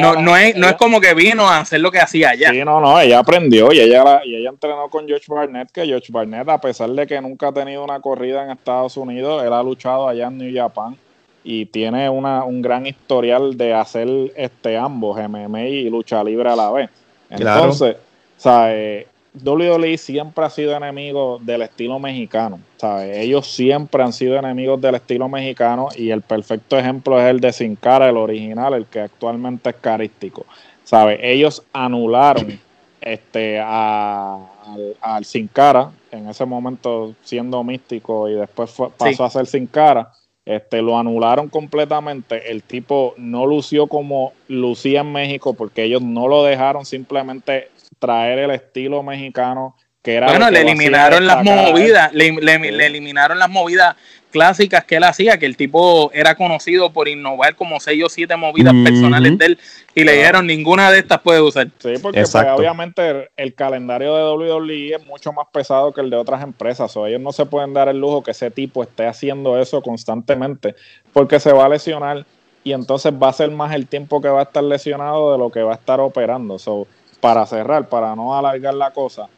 no, 0.00 0.16
no, 0.16 0.36
es, 0.36 0.56
no 0.56 0.68
es 0.68 0.74
como 0.74 1.00
que 1.00 1.14
vino 1.14 1.48
a 1.48 1.60
hacer 1.60 1.80
lo 1.80 1.90
que 1.90 1.98
hacía 1.98 2.30
allá. 2.30 2.50
Sí, 2.50 2.64
no, 2.64 2.80
no, 2.80 3.00
ella 3.00 3.18
aprendió 3.18 3.72
y 3.72 3.80
ella, 3.80 4.20
y 4.24 4.36
ella 4.36 4.50
entrenó 4.50 4.88
con 4.88 5.06
George 5.06 5.26
Barnett, 5.28 5.70
que 5.70 5.86
George 5.86 6.12
Barnett, 6.12 6.48
a 6.48 6.60
pesar 6.60 6.90
de 6.90 7.06
que 7.06 7.20
nunca 7.20 7.48
ha 7.48 7.52
tenido 7.52 7.82
una 7.82 8.00
corrida 8.00 8.44
en 8.44 8.50
Estados 8.50 8.96
Unidos, 8.96 9.42
él 9.44 9.52
ha 9.52 9.62
luchado 9.62 10.08
allá 10.08 10.26
en 10.26 10.38
New 10.38 10.54
Japan 10.54 10.96
y 11.42 11.66
tiene 11.66 12.08
una, 12.10 12.44
un 12.44 12.60
gran 12.60 12.86
historial 12.86 13.56
de 13.56 13.72
hacer 13.72 14.08
este 14.36 14.76
ambos, 14.76 15.16
MMA 15.16 15.62
y 15.62 15.90
lucha 15.90 16.22
libre 16.22 16.50
a 16.50 16.56
la 16.56 16.70
vez. 16.70 16.90
Entonces, 17.30 17.96
o 17.96 18.40
sea, 18.40 18.74
eh, 18.74 19.06
WWE 19.32 19.96
siempre 19.96 20.44
ha 20.44 20.50
sido 20.50 20.76
enemigo 20.76 21.38
del 21.40 21.62
estilo 21.62 21.98
mexicano, 21.98 22.58
¿sabes? 22.76 23.16
Ellos 23.16 23.46
siempre 23.46 24.02
han 24.02 24.12
sido 24.12 24.36
enemigos 24.36 24.80
del 24.80 24.96
estilo 24.96 25.28
mexicano 25.28 25.88
y 25.94 26.10
el 26.10 26.22
perfecto 26.22 26.76
ejemplo 26.76 27.20
es 27.20 27.26
el 27.26 27.40
de 27.40 27.52
Sin 27.52 27.76
Cara, 27.76 28.08
el 28.08 28.16
original, 28.16 28.74
el 28.74 28.86
que 28.86 29.00
actualmente 29.00 29.70
es 29.70 29.76
carístico, 29.76 30.46
¿sabes? 30.82 31.20
Ellos 31.22 31.62
anularon 31.72 32.58
este 33.00 33.60
al, 33.60 35.24
Sin 35.24 35.46
Cara, 35.46 35.92
en 36.10 36.28
ese 36.28 36.44
momento 36.44 37.14
siendo 37.22 37.62
místico 37.62 38.28
y 38.28 38.34
después 38.34 38.74
pasó 38.98 39.24
a 39.24 39.30
ser 39.30 39.46
Sin 39.46 39.68
Cara, 39.68 40.10
este, 40.44 40.82
lo 40.82 40.98
anularon 40.98 41.48
completamente. 41.48 42.50
El 42.50 42.64
tipo 42.64 43.14
no 43.16 43.46
lució 43.46 43.86
como 43.86 44.32
lucía 44.48 45.02
en 45.02 45.12
México 45.12 45.54
porque 45.54 45.84
ellos 45.84 46.02
no 46.02 46.26
lo 46.26 46.42
dejaron 46.42 46.84
simplemente 46.84 47.68
traer 47.98 48.38
el 48.38 48.50
estilo 48.52 49.02
mexicano 49.02 49.76
Que 50.02 50.14
era 50.14 50.28
bueno, 50.28 50.50
le 50.50 50.60
eliminaron 50.62 51.26
las 51.26 51.44
movidas, 51.44 52.12
le, 52.14 52.32
le- 52.32 52.72
le 52.72 52.86
eliminaron 52.86 53.38
las 53.38 53.50
movidas 53.50 53.96
clásicas 54.30 54.84
que 54.84 54.96
él 54.96 55.02
hacía, 55.04 55.38
que 55.38 55.44
el 55.46 55.56
tipo 55.56 56.10
era 56.14 56.36
conocido 56.36 56.92
por 56.92 57.08
innovar 57.08 57.56
como 57.56 57.80
seis 57.80 58.04
o 58.04 58.08
siete 58.08 58.36
movidas 58.36 58.72
personales 58.84 59.36
de 59.36 59.44
él 59.46 59.58
y 59.92 60.04
le 60.04 60.12
dijeron 60.12 60.46
ninguna 60.46 60.90
de 60.92 61.00
estas 61.00 61.18
puede 61.20 61.40
usar. 61.40 61.66
Sí, 61.80 61.94
porque 62.00 62.20
pues, 62.20 62.34
obviamente 62.56 63.10
el, 63.10 63.28
el 63.36 63.54
calendario 63.54 64.14
de 64.14 64.22
WWE 64.56 64.94
es 64.94 65.04
mucho 65.04 65.32
más 65.32 65.48
pesado 65.52 65.92
que 65.92 66.00
el 66.00 66.10
de 66.10 66.16
otras 66.16 66.44
empresas. 66.44 66.96
O 66.96 67.06
ellos 67.08 67.20
no 67.20 67.32
se 67.32 67.44
pueden 67.44 67.74
dar 67.74 67.88
el 67.88 67.98
lujo 67.98 68.22
que 68.22 68.30
ese 68.30 68.52
tipo 68.52 68.84
esté 68.84 69.06
haciendo 69.08 69.58
eso 69.60 69.82
constantemente 69.82 70.76
porque 71.12 71.40
se 71.40 71.52
va 71.52 71.64
a 71.64 71.68
lesionar 71.68 72.24
y 72.62 72.72
entonces 72.72 73.12
va 73.12 73.30
a 73.30 73.32
ser 73.32 73.50
más 73.50 73.74
el 73.74 73.88
tiempo 73.88 74.22
que 74.22 74.28
va 74.28 74.40
a 74.40 74.44
estar 74.44 74.62
lesionado 74.62 75.32
de 75.32 75.38
lo 75.38 75.50
que 75.50 75.62
va 75.62 75.72
a 75.72 75.76
estar 75.76 75.98
operando. 75.98 76.56
So, 76.60 76.86
para 77.20 77.44
cerrar, 77.46 77.88
para 77.88 78.14
no 78.16 78.36
alargar 78.36 78.74
la 78.74 78.90
cosa, 78.92 79.28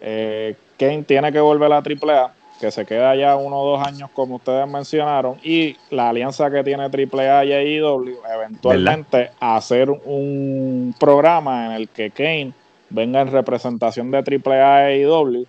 eh, 0.00 0.54
Kane 0.78 1.02
tiene 1.04 1.32
que 1.32 1.40
volver 1.40 1.72
a 1.72 1.82
AAA, 1.82 2.32
que 2.60 2.70
se 2.70 2.84
queda 2.86 3.14
ya 3.14 3.36
uno 3.36 3.58
o 3.60 3.76
dos 3.76 3.86
años 3.86 4.08
como 4.14 4.36
ustedes 4.36 4.66
mencionaron, 4.68 5.36
y 5.42 5.76
la 5.90 6.08
alianza 6.10 6.50
que 6.50 6.62
tiene 6.64 6.84
AAA 6.84 7.44
y 7.44 7.52
AEW, 7.52 8.18
eventualmente 8.34 9.30
hacer 9.40 9.90
un 9.90 10.94
programa 10.98 11.66
en 11.66 11.72
el 11.72 11.88
que 11.88 12.10
Kane 12.10 12.52
venga 12.88 13.20
en 13.20 13.30
representación 13.32 14.10
de 14.10 14.18
AAA 14.18 14.92
y 14.96 15.02
AEW. 15.02 15.46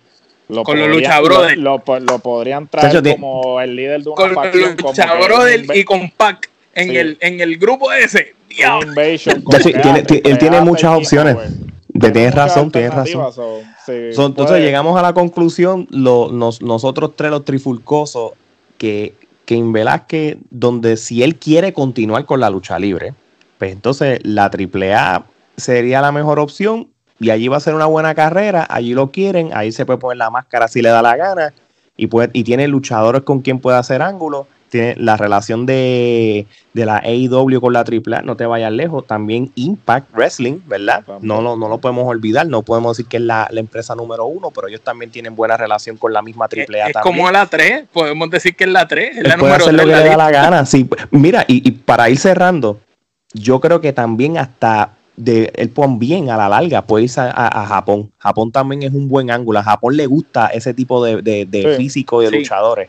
Lo 0.50 0.62
Con 0.64 0.78
los 0.80 0.88
Lucha 0.88 1.20
Brothers. 1.20 1.58
Lo, 1.58 1.82
lo- 1.86 2.00
lo 2.00 2.18
podrían 2.20 2.66
traer 2.68 3.02
como 3.16 3.60
el 3.60 3.76
líder 3.76 4.02
de 4.02 4.08
una 4.08 4.16
Con 4.16 4.34
facción. 4.34 4.76
como 4.76 4.88
Lucha 4.90 5.06
que 5.18 5.24
Brother 5.26 5.60
un 5.70 5.76
y 5.76 5.84
con 5.84 6.10
Pac 6.10 6.48
en, 6.74 6.88
Sí. 6.88 6.96
el, 6.96 7.18
en 7.20 7.40
el 7.40 7.58
grupo 7.58 7.92
ese. 7.92 8.34
invasion, 8.50 9.44
tiene- 9.44 10.04
él 10.24 10.38
tiene 10.38 10.60
muchas 10.62 10.90
opciones. 10.96 11.36
De- 12.06 12.10
tienes 12.12 12.34
razón, 12.34 12.70
tienes 12.70 12.94
razón. 12.94 13.32
so, 13.32 13.60
So, 14.12 14.26
entonces 14.26 14.52
puede- 14.52 14.62
llegamos 14.62 14.98
a 14.98 15.02
la 15.02 15.12
conclusión, 15.14 15.86
lo- 15.90 16.30
nos- 16.32 16.62
nosotros 16.62 17.12
tres, 17.16 17.30
los 17.30 17.44
trifulcosos, 17.44 18.32
que, 18.76 19.14
que 19.44 19.56
en 19.56 19.72
Velázquez, 19.72 20.36
donde 20.50 20.96
si 20.96 21.22
él 21.22 21.36
quiere 21.36 21.72
continuar 21.72 22.24
con 22.26 22.40
la 22.40 22.50
lucha 22.50 22.78
libre, 22.78 23.14
pues 23.58 23.72
entonces 23.72 24.20
la 24.22 24.48
AAA 24.50 25.24
sería 25.56 26.00
la 26.00 26.12
mejor 26.12 26.38
opción 26.38 26.88
y 27.18 27.30
allí 27.30 27.48
va 27.48 27.56
a 27.56 27.60
ser 27.60 27.74
una 27.74 27.86
buena 27.86 28.14
carrera, 28.14 28.66
allí 28.70 28.94
lo 28.94 29.10
quieren, 29.10 29.50
ahí 29.54 29.72
se 29.72 29.84
puede 29.84 29.98
poner 29.98 30.18
la 30.18 30.30
máscara 30.30 30.68
si 30.68 30.80
le 30.82 30.90
da 30.90 31.02
la 31.02 31.16
gana 31.16 31.52
y, 31.96 32.06
puede, 32.06 32.30
y 32.32 32.44
tiene 32.44 32.68
luchadores 32.68 33.22
con 33.22 33.40
quien 33.40 33.58
puede 33.58 33.76
hacer 33.78 34.02
ángulos, 34.02 34.46
tiene 34.70 34.94
la 34.96 35.16
relación 35.16 35.66
de, 35.66 36.46
de 36.74 36.84
la 36.86 36.98
AEW 36.98 37.60
con 37.60 37.72
la 37.72 37.80
AAA, 37.80 38.22
no 38.22 38.36
te 38.36 38.46
vayas 38.46 38.72
lejos, 38.72 39.06
también 39.06 39.50
Impact 39.54 40.12
Wrestling, 40.14 40.58
¿verdad? 40.66 41.04
No, 41.20 41.40
lo- 41.40 41.56
no 41.56 41.68
lo 41.68 41.78
podemos 41.78 42.06
olvidar, 42.06 42.46
no 42.46 42.62
podemos 42.62 42.96
decir 42.96 43.08
que 43.08 43.16
es 43.18 43.22
la, 43.22 43.48
la 43.50 43.60
empresa 43.60 43.94
número 43.94 44.26
uno, 44.26 44.50
pero 44.50 44.68
ellos 44.68 44.80
también 44.82 45.10
tienen 45.10 45.34
buena 45.36 45.56
relación 45.56 45.96
con 45.96 46.12
la 46.12 46.22
misma 46.22 46.46
Es, 46.50 46.68
AAA 46.68 46.86
es 46.88 46.92
también. 46.92 47.16
como 47.16 47.30
la 47.30 47.46
3, 47.46 47.84
podemos 47.92 48.30
decir 48.30 48.54
que 48.56 48.64
es 48.64 48.70
la 48.70 48.86
3, 48.86 49.10
es 49.12 49.16
Él 49.18 49.22
la 49.24 49.36
puede 49.36 49.52
número 49.52 49.64
hacer 49.64 49.74
lo 49.74 49.82
3. 49.84 49.96
que 49.96 50.02
le 50.04 50.08
da 50.10 50.16
la 50.16 50.30
gana. 50.30 50.66
Sí, 50.66 50.88
mira, 51.10 51.44
y, 51.48 51.66
y 51.66 51.72
para 51.72 52.08
ir 52.10 52.18
cerrando, 52.18 52.78
yo 53.32 53.60
creo 53.60 53.80
que 53.80 53.92
también 53.92 54.38
hasta 54.38 54.90
de 55.16 55.50
él 55.56 55.70
pon 55.70 55.98
bien 55.98 56.30
a 56.30 56.36
la 56.36 56.48
larga 56.48 56.82
puede 56.82 57.04
irse 57.04 57.20
a, 57.20 57.24
a- 57.30 57.62
a 57.62 57.66
Japón. 57.66 58.12
Japón 58.18 58.52
también 58.52 58.84
es 58.84 58.94
un 58.94 59.08
buen 59.08 59.30
ángulo. 59.32 59.58
A 59.58 59.64
Japón 59.64 59.96
le 59.96 60.06
gusta 60.06 60.46
ese 60.46 60.74
tipo 60.74 61.04
de, 61.04 61.22
de, 61.22 61.44
de 61.44 61.72
Sí. 61.76 61.82
físico 61.82 62.22
y 62.22 62.26
de 62.26 62.30
Sí. 62.30 62.38
luchadores. 62.38 62.88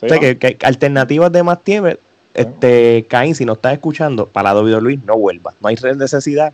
Sí, 0.00 0.06
O 0.06 0.08
sea, 0.08 0.16
¿no? 0.16 0.20
que, 0.20 0.36
que 0.36 0.66
alternativas 0.66 1.30
de 1.30 1.42
más 1.42 1.62
tiempo. 1.62 1.90
Este, 2.32 3.06
Caín, 3.08 3.34
si 3.34 3.44
no 3.44 3.54
estás 3.54 3.72
escuchando, 3.72 4.26
para 4.26 4.54
la 4.54 4.60
WWE 4.60 5.00
no 5.04 5.16
vuelva. 5.16 5.52
No 5.60 5.68
hay 5.68 5.76
necesidad. 5.96 6.52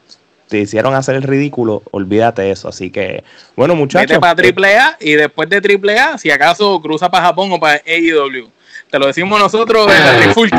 Te 0.49 0.61
hicieron 0.61 0.95
hacer 0.95 1.17
el 1.17 1.23
ridículo, 1.23 1.83
olvídate 1.91 2.43
de 2.43 2.53
eso. 2.53 2.69
Así 2.69 2.91
que, 2.91 3.25
bueno, 3.57 3.75
muchachos. 3.75 4.09
Vete 4.09 4.21
para 4.21 4.81
AAA 4.81 4.97
y 5.01 5.13
después 5.15 5.49
de 5.49 5.57
AAA, 5.57 6.19
si 6.19 6.31
acaso 6.31 6.81
cruza 6.81 7.11
para 7.11 7.27
Japón 7.27 7.51
o 7.53 7.61
para 7.61 7.83
AEW. 7.87 8.51
Te 8.91 8.99
lo 8.99 9.09
decimos 9.09 9.41
nosotros 9.41 9.93
en 9.93 10.05
la 10.05 10.17
trifulca. 10.17 10.59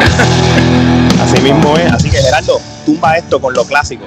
así 1.21 1.41
mismo 1.41 1.77
es. 1.77 1.91
Así 1.91 2.09
que, 2.09 2.17
Gerardo, 2.17 2.59
tumba 2.85 3.17
esto 3.17 3.39
con 3.39 3.53
lo 3.53 3.63
clásico. 3.63 4.05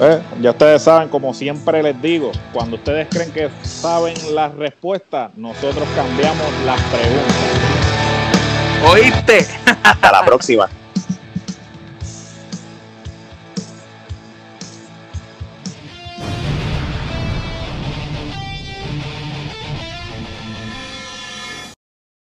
Eh, 0.00 0.20
ya 0.40 0.50
ustedes 0.50 0.82
saben, 0.82 1.08
como 1.08 1.32
siempre 1.34 1.82
les 1.82 2.00
digo, 2.00 2.30
cuando 2.52 2.76
ustedes 2.76 3.08
creen 3.10 3.32
que 3.32 3.48
saben 3.62 4.14
las 4.34 4.54
respuestas, 4.54 5.30
nosotros 5.36 5.88
cambiamos 5.96 6.46
las 6.64 6.80
preguntas. 6.82 7.85
¿Oíste? 8.84 9.46
Hasta 9.82 10.12
la 10.12 10.24
próxima. 10.24 10.68